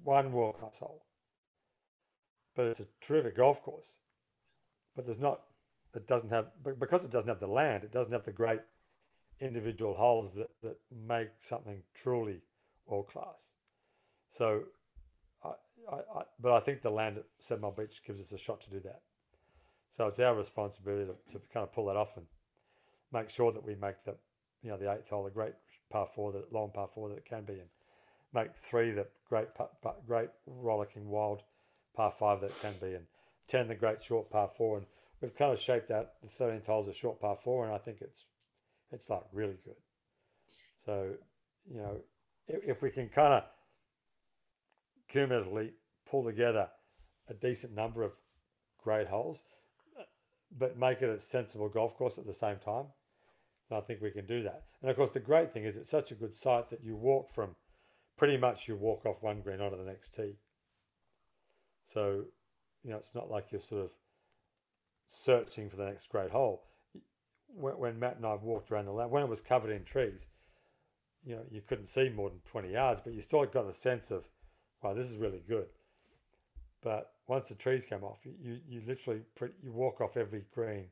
[0.03, 1.05] one world class hole.
[2.55, 3.89] But it's a terrific golf course.
[4.95, 5.41] But there's not,
[5.95, 6.47] it doesn't have,
[6.79, 8.61] because it doesn't have the land, it doesn't have the great
[9.41, 12.41] individual holes that, that make something truly
[12.87, 13.51] world class.
[14.29, 14.65] So,
[15.91, 18.71] I, I, but I think the land at Seven Beach gives us a shot to
[18.71, 19.01] do that.
[19.91, 22.27] So it's our responsibility to, to kind of pull that off and
[23.13, 24.15] make sure that we make the,
[24.63, 25.55] you know, the eighth hole a great
[25.91, 27.69] par four, that long par four that it can be, and
[28.33, 29.49] make three the great,
[30.07, 31.43] great rollicking wild
[31.95, 33.07] par five that it can be, and
[33.47, 34.79] ten the great short par four.
[34.79, 34.87] And
[35.21, 37.79] we've kind of shaped out the thirteenth hole as a short par four, and I
[37.79, 38.25] think it's,
[38.91, 39.77] it's like really good.
[40.85, 41.15] So,
[41.71, 42.01] you know,
[42.49, 43.45] if, if we can kind of
[45.09, 45.73] cumulatively
[46.11, 46.69] pull together
[47.29, 48.13] a decent number of
[48.83, 49.43] great holes,
[50.59, 52.87] but make it a sensible golf course at the same time.
[53.73, 54.65] And I think we can do that.
[54.83, 57.33] And of course, the great thing is it's such a good site that you walk
[57.33, 57.57] from
[58.19, 60.35] pretty much you walk off one green onto the next tee.
[61.87, 62.25] So,
[62.85, 63.91] you know, it's not like you're sort of
[65.07, 66.65] searching for the next great hole.
[67.49, 70.27] When, when Matt and I walked around the land, when it was covered in trees,
[71.25, 74.11] you know, you couldn't see more than 20 yards, but you still got the sense
[74.11, 74.29] of,
[74.83, 75.69] wow, this is really good.
[76.83, 79.23] But once the trees come off, you, you literally
[79.63, 80.89] you walk off every green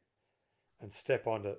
[0.81, 1.57] and step onto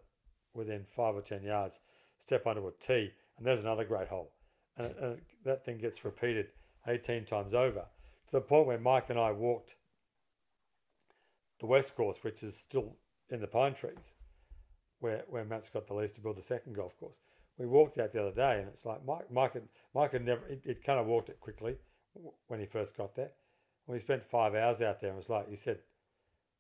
[0.54, 1.80] within five or 10 yards,
[2.18, 4.32] step onto a tee, and there's another great hole.
[4.78, 6.48] And, and that thing gets repeated
[6.88, 7.86] 18 times over
[8.28, 9.76] to the point where Mike and I walked
[11.60, 12.96] the west course, which is still
[13.30, 14.14] in the pine trees,
[15.00, 17.20] where, where Matt's got the lease to build the second golf course.
[17.58, 20.46] We walked out the other day, and it's like Mike, Mike, had, Mike had never,
[20.48, 21.76] it, it kind of walked it quickly
[22.48, 23.32] when he first got there.
[23.88, 25.80] We spent five hours out there, and it was like he said,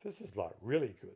[0.03, 1.15] "This is like really good.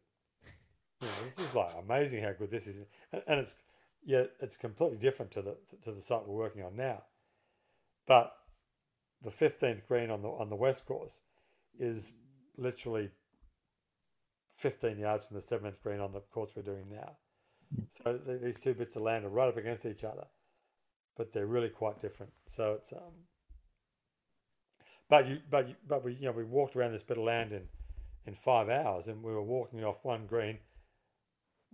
[1.01, 2.77] You know, this is like amazing how good this is."
[3.11, 3.55] And, and it's
[4.03, 7.03] yeah, it's completely different to the to the site we're working on now.
[8.07, 8.33] But
[9.23, 11.19] the fifteenth green on the on the west course
[11.79, 12.13] is
[12.57, 13.09] literally
[14.55, 17.17] fifteen yards from the seventh green on the course we're doing now.
[17.89, 20.27] So these two bits of land are right up against each other,
[21.17, 22.31] but they're really quite different.
[22.45, 23.25] So it's um,
[25.09, 27.51] but you, but you, but we, you know, we walked around this bit of land
[27.51, 27.63] in,
[28.25, 30.59] in five hours, and we were walking off one green,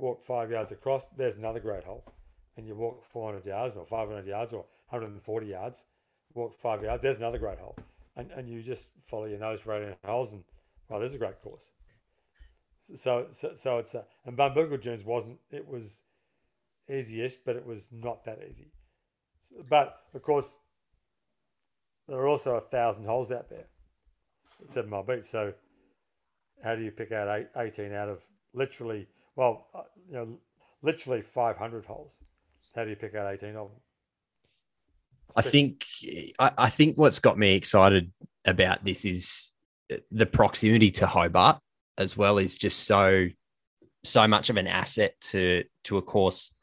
[0.01, 1.07] walked five yards across.
[1.07, 2.03] There's another great hole,
[2.57, 5.85] and you walk 400 yards or 500 yards or 140 yards,
[6.33, 7.01] walk five yards.
[7.01, 7.77] There's another great hole,
[8.15, 10.43] and and you just follow your nose right in holes, and
[10.89, 11.69] well, there's a great course.
[12.95, 15.39] So so, so it's a, and Barnbougle Dunes wasn't.
[15.51, 16.01] It was
[16.89, 18.71] easy-ish, but it was not that easy.
[19.69, 20.57] But of course,
[22.07, 23.67] there are also a thousand holes out there
[24.61, 25.25] at Seven Mile Beach.
[25.25, 25.53] So,
[26.63, 28.21] how do you pick out eight, 18 out of
[28.53, 30.37] literally, well, uh, you know,
[30.81, 32.17] literally 500 holes?
[32.75, 33.79] How do you pick out 18 of them?
[35.35, 35.85] I think
[36.39, 38.11] I, I think what's got me excited
[38.45, 39.53] about this is
[40.11, 41.59] the proximity to Hobart
[41.97, 43.27] as well is just so
[44.03, 46.53] so much of an asset to to a course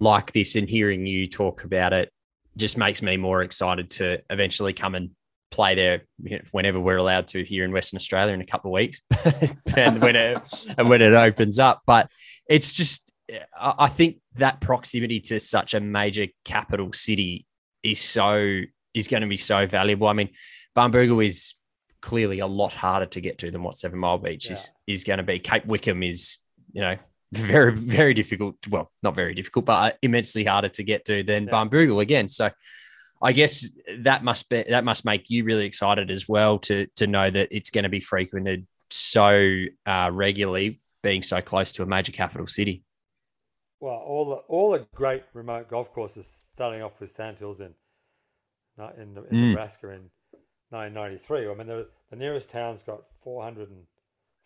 [0.00, 2.10] like this and hearing you talk about it
[2.56, 5.10] just makes me more excited to eventually come and
[5.52, 6.02] play there
[6.50, 9.00] whenever we're allowed to here in Western Australia in a couple of weeks
[9.76, 10.38] and when it
[10.76, 11.82] and when it opens up.
[11.86, 12.10] But
[12.48, 13.12] it's just
[13.58, 17.46] I think that proximity to such a major capital city
[17.82, 18.62] is so
[18.94, 20.08] is going to be so valuable.
[20.08, 20.30] I mean,
[20.76, 21.54] Barnbougle is
[22.00, 24.52] clearly a lot harder to get to than what Seven Mile Beach yeah.
[24.52, 25.38] is is going to be.
[25.38, 26.38] Cape Wickham is,
[26.72, 26.96] you know,
[27.32, 28.56] very, very difficult.
[28.68, 31.50] Well, not very difficult, but immensely harder to get to than yeah.
[32.00, 32.28] Again.
[32.28, 32.50] So
[33.22, 33.70] I guess
[34.00, 37.48] that must be that must make you really excited as well to to know that
[37.50, 42.46] it's going to be frequented so uh, regularly, being so close to a major capital
[42.46, 42.84] city.
[43.80, 47.74] Well, all the all the great remote golf courses, starting off with Sandhills in
[48.78, 49.48] in, in mm.
[49.50, 50.10] Nebraska in
[50.70, 51.50] 1993.
[51.50, 53.84] I mean, the, the nearest town's got 400 and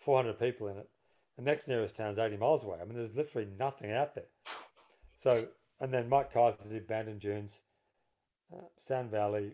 [0.00, 0.88] 400 people in it.
[1.36, 2.78] The next nearest town is 80 miles away.
[2.80, 4.24] I mean, there's literally nothing out there.
[5.14, 5.46] So,
[5.80, 7.60] and then Mike Keiser did Bandon Dunes,
[8.52, 9.52] uh, Sand Valley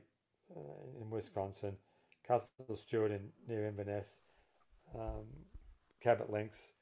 [0.55, 1.77] uh, in Wisconsin,
[2.27, 4.19] Castle Stuart in near Inverness,
[4.95, 5.27] um,
[6.01, 6.73] Cabot Links,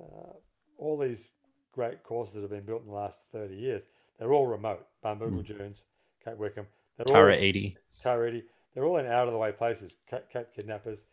[0.00, 0.32] uh,
[0.78, 1.28] all these
[1.72, 3.84] great courses that have been built in the last 30 years.
[4.18, 4.86] They're all remote.
[5.04, 5.46] Barnbougle mm.
[5.46, 5.84] Dunes,
[6.24, 6.66] Cape Wickham.
[6.96, 7.76] They're Tara all, 80.
[8.00, 8.42] Tara Iti.
[8.74, 9.96] They're all in out of the way places.
[10.08, 11.04] Cape, Cape Kidnappers.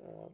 [0.00, 0.30] Um,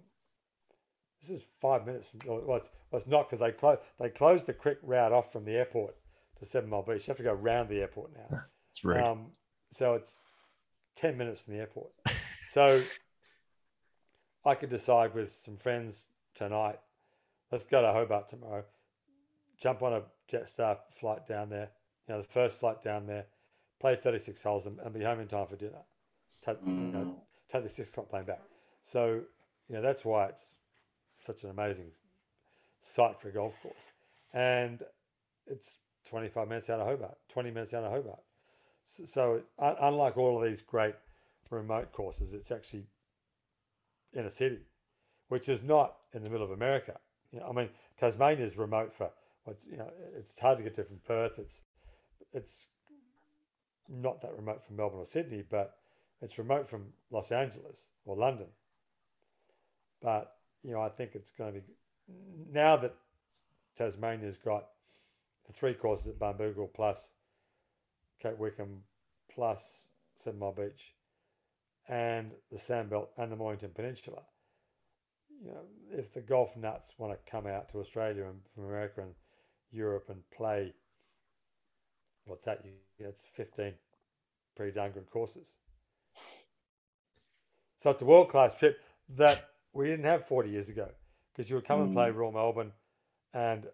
[1.20, 2.08] this is five minutes.
[2.08, 5.32] From, well, it's, well, it's not because they close they closed the quick route off
[5.32, 5.94] from the airport
[6.38, 7.06] to Seven Mile Beach.
[7.06, 8.42] You have to go around the airport now.
[8.70, 8.98] It's rude.
[8.98, 9.26] Um,
[9.70, 10.18] so it's
[10.96, 11.92] ten minutes from the airport.
[12.48, 12.82] so
[14.44, 16.78] I could decide with some friends tonight.
[17.52, 18.64] Let's go to Hobart tomorrow.
[19.58, 21.70] Jump on a Jetstar flight down there.
[22.08, 23.26] You know, the first flight down there.
[23.80, 25.82] Play 36 holes and, and be home in time for dinner.
[26.44, 27.16] Take, you know,
[27.48, 28.42] take the six o'clock plane back.
[28.82, 29.22] So,
[29.68, 30.56] you know, that's why it's
[31.20, 31.90] such an amazing
[32.80, 33.92] site for a golf course.
[34.32, 34.82] And
[35.46, 35.78] it's
[36.08, 38.20] 25 minutes out of Hobart, 20 minutes out of Hobart.
[38.84, 40.94] So, unlike all of these great
[41.50, 42.32] remote courses.
[42.32, 42.86] It's actually
[44.12, 44.60] in a city,
[45.28, 46.98] which is not in the middle of America.
[47.32, 49.10] You know, I mean, Tasmania is remote for
[49.44, 51.38] what's you know, it's hard to get to from Perth.
[51.38, 51.62] It's
[52.32, 52.68] it's
[53.88, 55.76] not that remote from Melbourne or Sydney, but
[56.22, 58.46] it's remote from Los Angeles or London.
[60.00, 61.66] But you know, I think it's going to be
[62.52, 62.94] now that
[63.76, 64.66] Tasmania's got
[65.46, 67.14] the three courses at Barnbougle plus
[68.20, 68.82] Cape Wickham
[69.32, 70.94] plus Seven Mile Beach
[71.88, 74.22] and the Sandbelt and the Mornington Peninsula.
[75.42, 79.00] You know, if the golf nuts want to come out to Australia and from America
[79.00, 79.14] and
[79.72, 80.74] Europe and play,
[82.26, 82.62] what's that?
[82.64, 83.72] You, it's 15
[84.54, 85.48] pretty darn good courses.
[87.78, 88.82] So it's a world class trip
[89.16, 90.90] that we didn't have 40 years ago
[91.32, 91.94] because you would come and hmm.
[91.94, 92.72] play Royal Melbourne
[93.32, 93.66] and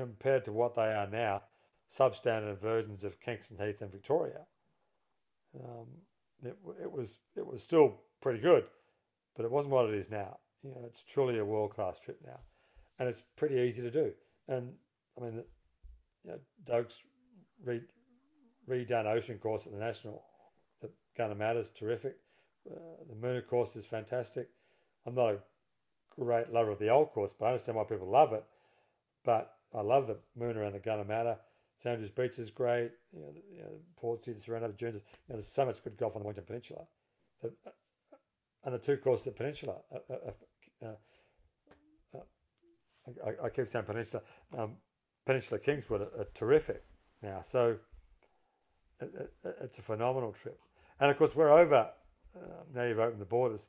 [0.00, 1.42] compared to what they are now,
[1.88, 4.46] substandard versions of Kingston Heath and Victoria.
[5.54, 5.86] Um,
[6.42, 8.64] it, it was it was still pretty good,
[9.36, 10.38] but it wasn't what it is now.
[10.62, 12.38] You know, it's truly a world class trip now,
[12.98, 14.12] and it's pretty easy to do.
[14.48, 14.72] And
[15.18, 15.44] I mean,
[16.24, 17.02] you know, Doak's
[17.64, 17.80] re,
[18.68, 20.22] redone Ocean Course at the National,
[20.80, 22.16] the Gunnamatta's terrific.
[22.70, 24.48] Uh, the Moonah course is fantastic.
[25.06, 25.38] I'm not a
[26.10, 28.44] great lover of the old course, but I understand why people love it.
[29.24, 31.38] But I love the moon around the Gunnamatta.
[31.78, 32.90] St Andrews Beach is great.
[33.12, 34.96] You know, you know Portsea, the Serena, the Dunes.
[34.96, 36.86] You know, there's so much good golf on the Mornington Peninsula.
[37.42, 37.70] The, uh,
[38.64, 39.76] and the two courses of the Peninsula.
[39.92, 40.92] Uh, uh, uh, uh
[43.24, 44.22] I, I, keep saying Peninsula.
[44.56, 44.76] Um,
[45.24, 46.84] Peninsula Kingswood are, are, terrific
[47.22, 47.40] now.
[47.42, 47.78] So
[49.00, 50.60] it, it, it's a phenomenal trip.
[51.00, 51.88] And of course, we're over.
[52.36, 53.68] Um, now you've opened the borders.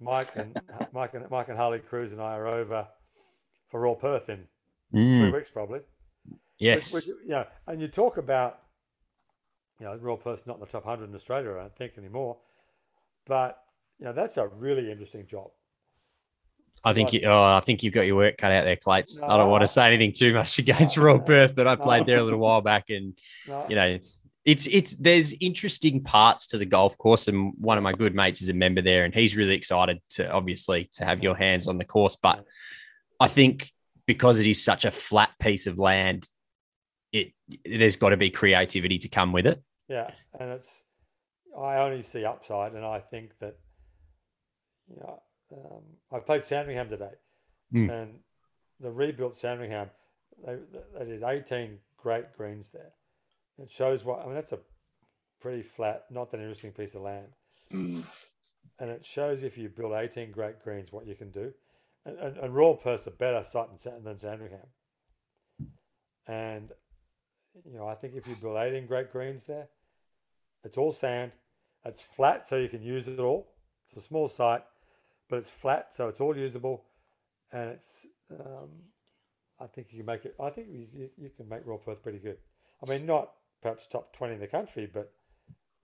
[0.00, 0.58] Mike and
[0.92, 2.88] Mike and Mike and Harley Kruse and I are over
[3.68, 4.46] for Royal Perth in
[4.92, 5.18] mm.
[5.18, 5.80] three weeks probably.
[6.58, 6.92] Yes.
[6.92, 8.60] Which, which, you know, and you talk about,
[9.80, 12.38] you know, Royal Perth's not in the top 100 in Australia, I don't think anymore.
[13.26, 13.58] But,
[13.98, 15.50] you know, that's a really interesting job.
[16.84, 19.20] I think you, oh, I think you've got your work cut out there, Clates.
[19.20, 21.76] No, I don't want to say anything too much against no, Royal Perth, but I
[21.76, 23.16] played no, there a little while back, and
[23.68, 23.98] you know,
[24.44, 28.42] it's it's there's interesting parts to the golf course, and one of my good mates
[28.42, 31.78] is a member there, and he's really excited to obviously to have your hands on
[31.78, 32.16] the course.
[32.20, 32.44] But
[33.20, 33.72] I think
[34.06, 36.28] because it is such a flat piece of land,
[37.12, 37.32] it
[37.64, 39.62] there's got to be creativity to come with it.
[39.88, 40.84] Yeah, and it's
[41.58, 43.58] I only see upside, and I think that
[44.88, 45.22] you know
[45.52, 47.12] um, I played Sandringham today,
[47.72, 47.90] mm.
[47.90, 48.18] and
[48.80, 49.90] the rebuilt Sandringham
[50.44, 50.56] they
[50.98, 52.92] they did 18 great greens there.
[53.58, 54.34] It shows what I mean.
[54.34, 54.58] That's a
[55.40, 57.28] pretty flat, not that interesting piece of land.
[57.72, 58.02] Mm.
[58.78, 61.52] And it shows if you build 18 great greens what you can do
[62.04, 64.66] and, and, and Royal Perth's a better site than, than Sandringham.
[66.26, 66.70] And,
[67.64, 69.68] you know, I think if you build 18 great greens there,
[70.64, 71.32] it's all sand.
[71.84, 73.48] It's flat, so you can use it all.
[73.86, 74.62] It's a small site,
[75.28, 76.84] but it's flat, so it's all usable.
[77.52, 78.68] And it's, um,
[79.60, 82.18] I think you can make it, I think you, you can make Royal Perth pretty
[82.18, 82.38] good.
[82.82, 85.12] I mean, not perhaps top 20 in the country, but,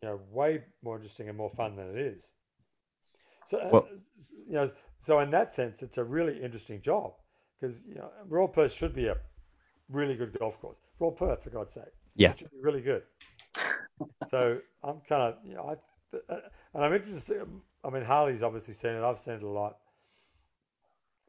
[0.03, 2.31] you know, way more interesting and more fun than it is.
[3.49, 3.89] So, uh, well,
[4.47, 4.71] you know,
[5.01, 7.15] so in that sense, it's a really interesting job
[7.59, 9.17] because you know Royal Perth should be a
[9.89, 10.83] really good golf course.
[10.99, 11.85] Royal Perth, for God's sake,
[12.15, 13.05] yeah, it should be really good.
[14.29, 16.41] so I'm kind of, you know, I, uh,
[16.75, 17.41] and I'm interested.
[17.83, 19.03] I mean, Harley's obviously seen it.
[19.03, 19.79] I've seen it a lot.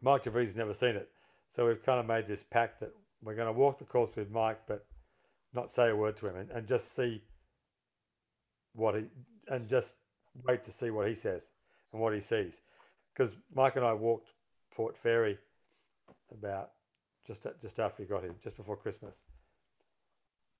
[0.02, 1.08] Mike DeVries never seen it,
[1.50, 2.92] so we've kind of made this pact that
[3.24, 4.86] we're going to walk the course with Mike, but
[5.54, 7.24] not say a word to him, and, and just see
[8.74, 9.06] what he
[9.48, 9.96] and just
[10.44, 11.52] wait to see what he says
[11.92, 12.62] and what he sees.
[13.14, 14.30] Because Mike and I walked
[14.74, 15.38] Port Fairy
[16.32, 16.72] about
[17.26, 19.24] just just after he got here, just before Christmas,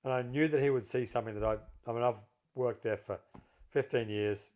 [0.04, 1.56] and I knew that he would see something that I.
[1.88, 2.20] I mean, I've
[2.54, 3.18] worked there for
[3.70, 4.50] 15 years,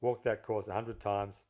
[0.00, 1.44] walked that course 100 times,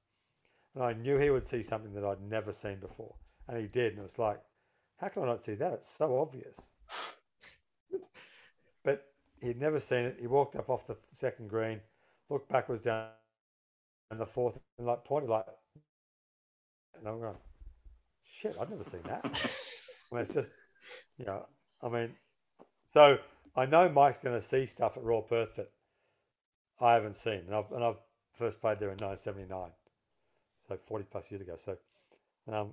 [0.74, 3.14] and I knew he would see something that I'd never seen before,
[3.48, 4.40] and he did, and it was like,
[4.96, 5.72] how can I not see that?
[5.74, 6.70] It's so obvious.
[8.82, 9.06] but
[9.40, 10.16] he'd never seen it.
[10.20, 11.80] He walked up off the second green,
[12.28, 13.08] looked backwards down
[14.10, 15.44] and the fourth, and like pointed like,
[16.98, 17.36] and I'm going,
[18.24, 19.24] shit, I've never seen that.
[19.24, 20.52] I mean, it's just,
[21.18, 21.46] you know,
[21.82, 22.10] I mean,
[22.92, 23.18] so
[23.56, 25.70] I know Mike's going to see stuff at Royal Perth that
[26.80, 27.98] I haven't seen, and I've and I've
[28.32, 29.70] first played there in 1979,
[30.66, 31.54] so 40 plus years ago.
[31.56, 31.76] So,
[32.52, 32.72] um,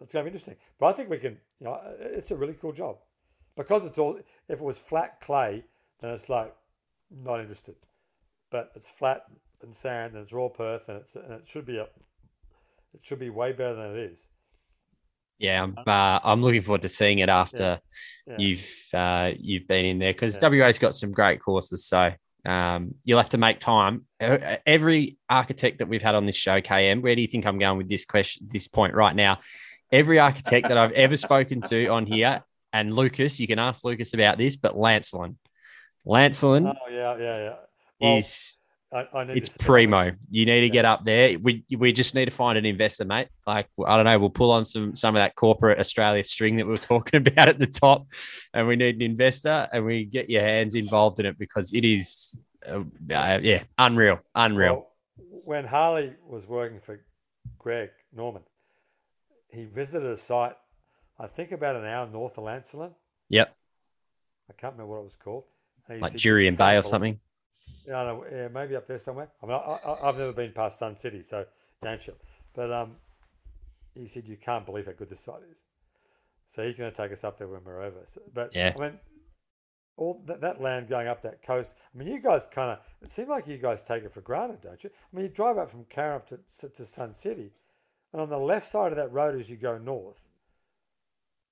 [0.00, 0.56] it's to be interesting.
[0.78, 2.96] But I think we can, you know, it's a really cool job
[3.56, 4.18] because it's all.
[4.48, 5.64] If it was flat clay,
[6.00, 6.54] then it's like
[7.10, 7.76] not interested,
[8.50, 9.24] but it's flat
[9.62, 13.18] and sand, and it's Royal Perth, and it's and it should be a, it should
[13.18, 14.26] be way better than it is.
[15.38, 17.80] Yeah, I'm uh, I'm looking forward to seeing it after
[18.26, 18.32] yeah.
[18.32, 18.36] Yeah.
[18.38, 20.48] you've uh, you've been in there because yeah.
[20.48, 21.84] WA's got some great courses.
[21.84, 22.12] So
[22.44, 24.06] Um, you'll have to make time.
[24.20, 27.58] Uh, Every architect that we've had on this show, KM, where do you think I'm
[27.58, 29.38] going with this question, this point right now?
[29.90, 34.14] Every architect that I've ever spoken to on here, and Lukas, you can ask Lukas
[34.14, 35.36] about this, but Lancelin,
[36.06, 37.54] Lancelin Oh yeah, yeah, yeah.
[38.00, 38.56] Well, is
[38.92, 39.66] I, I it's to sit down.
[39.66, 40.12] primo.
[40.28, 41.38] You need to get up there.
[41.38, 43.28] We we just need to find an investor, mate.
[43.46, 46.66] Like I don't know, we'll pull on some some of that corporate Australia string that
[46.66, 48.06] we were talking about at the top,
[48.52, 51.84] and we need an investor, and we get your hands involved in it because it
[51.84, 52.38] is,
[52.68, 54.74] uh, uh, yeah, unreal, unreal.
[54.74, 54.92] Well,
[55.44, 57.02] when Harley was working for
[57.58, 58.42] Greg Norman,
[59.48, 60.56] he visited a site,
[61.18, 62.92] I think about an hour north of Lancelin.
[63.30, 63.56] Yep,
[64.50, 65.44] I can't remember what it was called.
[65.88, 67.20] Like Jurien Bay or believe-" something.
[67.86, 69.28] Yeah, I know, yeah, maybe up there somewhere.
[69.42, 71.44] I mean, I, I, I've never been past Sun City, so
[71.82, 72.22] don't Danship.
[72.54, 72.96] But um,
[73.94, 75.64] he said you can't believe how good this site is.
[76.46, 78.02] So he's going to take us up there when we're over.
[78.04, 78.72] So, but Yeah.
[78.76, 78.98] I mean,
[79.96, 81.74] all that, that land going up that coast.
[81.94, 82.78] I mean, you guys kind of.
[83.02, 84.90] It seems like you guys take it for granted, don't you?
[84.90, 87.52] I mean, you drive up from Carrum to to Sun City,
[88.12, 90.20] and on the left side of that road as you go north,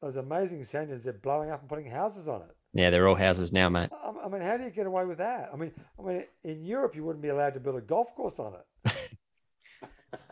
[0.00, 1.04] those amazing sand dunes.
[1.04, 2.56] They're blowing up and putting houses on it.
[2.72, 3.90] Yeah, they're all houses now, mate.
[3.92, 5.50] I I mean, how do you get away with that?
[5.52, 8.38] I mean, I mean, in Europe, you wouldn't be allowed to build a golf course
[8.38, 8.92] on it.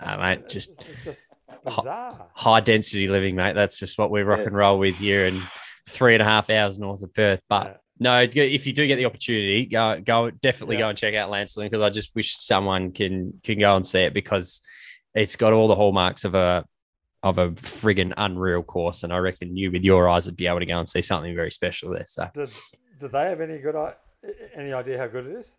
[0.00, 1.24] Uh, mate, It's just it's just
[1.64, 2.28] bizarre.
[2.34, 3.54] high density living, mate.
[3.54, 4.46] That's just what we rock Yeah.
[4.46, 5.40] and roll with here, and
[5.88, 7.42] three and a half hours north of Perth.
[7.48, 7.76] But Yeah.
[8.00, 10.82] no, if you do get the opportunity, go go definitely Yeah.
[10.82, 14.00] go and check out Lancelin because I just wish someone can can go and see
[14.00, 14.60] it because
[15.14, 16.64] it's got all the hallmarks of a
[17.22, 20.60] of a friggin' unreal course, and I reckon you with your eyes would be able
[20.60, 22.04] to go and see something very special there.
[22.06, 22.50] So Did,
[23.00, 23.94] did they have any good i-
[24.54, 25.54] any idea how good it is?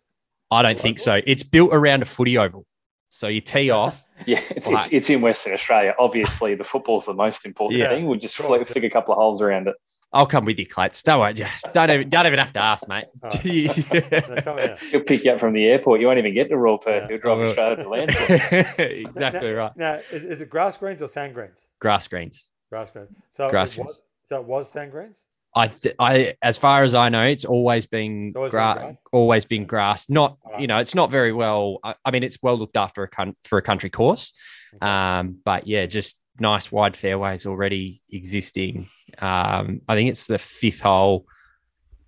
[0.50, 1.20] I don't think so.
[1.26, 2.66] It's built around a footy oval,
[3.08, 4.06] so you tee off.
[4.26, 5.94] Yeah, it's, Like- it's, it's in Western Australia.
[5.98, 8.06] Obviously, the football's the most important Yeah, thing.
[8.06, 8.70] We'll just of flick, course.
[8.72, 9.76] flick a couple of holes around it.
[10.12, 11.02] I'll come with you, Clates.
[11.04, 11.34] Don't worry.
[11.34, 13.04] Just don't even don't even have to ask, mate.
[13.22, 14.76] All Now, come here.
[14.90, 16.00] He'll pick you up from the airport.
[16.00, 17.02] You won't even get to Royal Perth.
[17.02, 17.08] Yeah.
[17.08, 18.78] He'll drive I you straight over to Lancelin.
[19.06, 19.76] exactly now, right.
[19.76, 21.66] Now, is, is it grass greens or sand greens?
[21.80, 22.50] Grass greens.
[22.70, 23.10] Grass greens.
[23.30, 23.86] So Grass it greens.
[23.88, 25.24] was, so it was sand greens.
[25.54, 28.96] I, th- I, as far as I know, it's always been It's always been grass?
[29.12, 30.08] always been grass.
[30.08, 30.60] Not, Alright.
[30.60, 31.78] you know, it's not very well.
[31.82, 34.32] I, I mean, it's well looked after a con- for a country course.
[34.76, 34.86] Okay.
[34.86, 38.88] Um, but yeah, just nice wide fairways already existing.
[39.18, 41.26] Um, I think it's the fifth hole.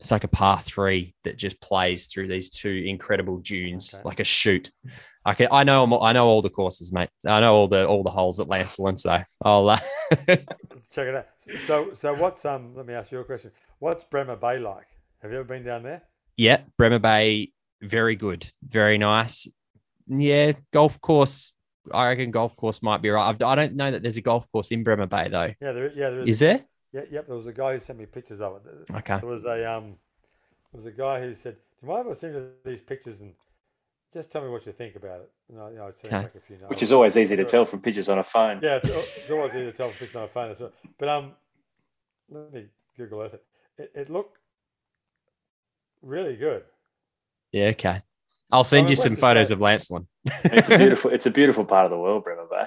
[0.00, 4.02] It's like a par three that just plays through these two incredible dunes, Okay.
[4.04, 4.70] like a shoot.
[5.24, 7.10] I can, I know, I know all the courses, mate.
[7.24, 9.68] I know all the all the holes at Lancelin, so I'll.
[9.68, 9.78] Uh,
[10.90, 11.26] check it out.
[11.60, 12.74] So, so what's um?
[12.74, 13.52] Let me ask you a question.
[13.78, 14.86] What's Bremer Bay like?
[15.20, 16.02] Have you ever been down there?
[16.36, 19.46] Yeah, Bremer Bay, very good, very nice.
[20.08, 21.52] Yeah, golf course.
[21.90, 23.28] I reckon golf course might be right.
[23.28, 25.52] I've, I don't know that there's a golf course in Bremer Bay though.
[25.60, 25.92] Yeah, there.
[25.92, 26.28] Yeah, there is.
[26.28, 26.64] Is there?
[26.92, 27.26] Yeah, yep.
[27.26, 28.90] There was a guy who sent me pictures of it.
[28.98, 29.18] Okay.
[29.18, 29.96] There was a um,
[30.72, 33.20] there was a guy who said, "Do you mind if I send you these pictures
[33.20, 33.32] and
[34.12, 36.22] just tell me what you think about it?" And I, you know, I sent Okay.
[36.22, 36.70] back a few notes.
[36.70, 38.60] Which is always easy to tell from pictures on a phone.
[38.62, 40.54] Yeah, it's, it's always easy to tell from pictures on a phone.
[40.58, 40.72] Well.
[40.98, 41.32] But um,
[42.30, 43.44] let me Google Earth it.
[43.78, 44.38] It, it looked
[46.02, 46.64] really good.
[47.52, 48.02] Yeah, okay.
[48.52, 50.06] I'll send mean, you some photos of Lancelin.
[50.44, 51.10] It's a beautiful.
[51.10, 52.66] it's a beautiful part of the world, Bremer Bay.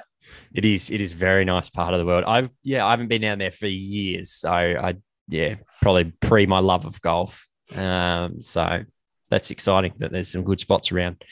[0.53, 0.89] It is.
[0.89, 2.23] It is very nice part of the world.
[2.27, 4.95] I've yeah, I haven't been down there for years, so I
[5.27, 7.47] yeah, probably pre my love of golf.
[7.73, 8.83] Um, so
[9.29, 11.23] that's exciting that there's some good spots around.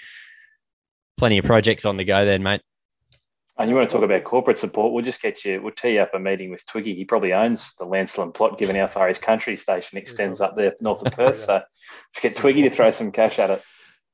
[1.17, 2.61] Plenty of projects on the go, then, mate.
[3.57, 4.93] And you want to talk about corporate support?
[4.93, 5.61] We'll just get you.
[5.61, 6.95] We'll tee you up a meeting with Twiggy.
[6.95, 10.73] He probably owns the Lancelin plot, given how far his country station extends up there
[10.81, 11.37] north of Perth.
[11.37, 11.61] So
[12.19, 13.61] get Twiggy to throw some cash at it.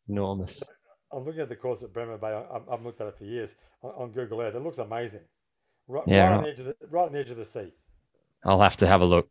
[0.10, 0.64] It's enormous.
[1.12, 2.28] I'm looking at the course at Bremer Bay.
[2.28, 4.56] I- I've, I've looked at it for years on, on Google Earth.
[4.56, 5.22] It looks amazing.
[5.88, 7.72] Right, Yeah, right on the edge of the right on the edge of the sea.
[8.46, 9.28] I'll have to have a look.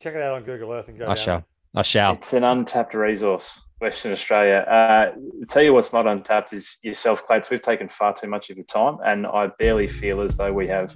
[0.00, 1.04] Check it out on Google Earth and go.
[1.04, 1.44] I down shall.
[1.74, 2.14] I shall.
[2.14, 4.58] It's an untapped resource, Western Australia.
[4.68, 5.12] Uh,
[5.48, 7.50] tell you what's not untapped is yourself, Clates.
[7.50, 10.66] We've taken far too much of your time, and I barely feel as though we
[10.68, 10.94] have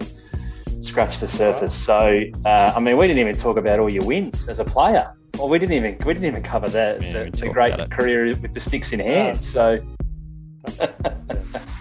[0.80, 1.74] scratched the surface.
[1.74, 5.12] So, uh, I mean, we didn't even talk about all your wins as a player.
[5.40, 8.26] Well, we didn't even we didn't even cover the, Yeah, we the, the great career
[8.26, 9.38] with the sticks in hand.
[9.38, 9.80] So
[10.78, 10.86] Yeah,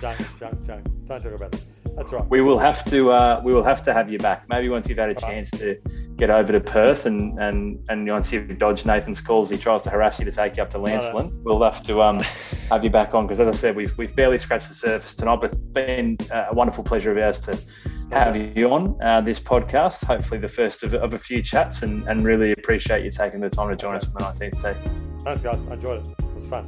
[0.02, 1.66] don't, don't, don't, don't talk about it.
[1.98, 2.26] That's right.
[2.30, 4.48] we will have to uh, we will have to have you back.
[4.48, 5.76] Maybe once you've had a chance to
[6.16, 9.90] get over to Perth and and and once you've dodged Nathan's calls, he tries to
[9.90, 11.44] harass you to take you up to Lancelin.
[11.44, 12.20] We'll have to um,
[12.70, 15.42] have you back on because, as I said, we've we've barely scratched the surface tonight.
[15.42, 17.60] But it's been uh, a wonderful pleasure of ours to
[18.12, 20.04] have you on uh, this podcast.
[20.06, 23.50] Hopefully, the first of, of a few chats, and and really appreciate you taking the
[23.50, 24.90] time to join us from the 19th tee.
[25.24, 25.60] Thanks, guys.
[25.70, 26.12] I enjoyed it.
[26.20, 26.68] It was fun.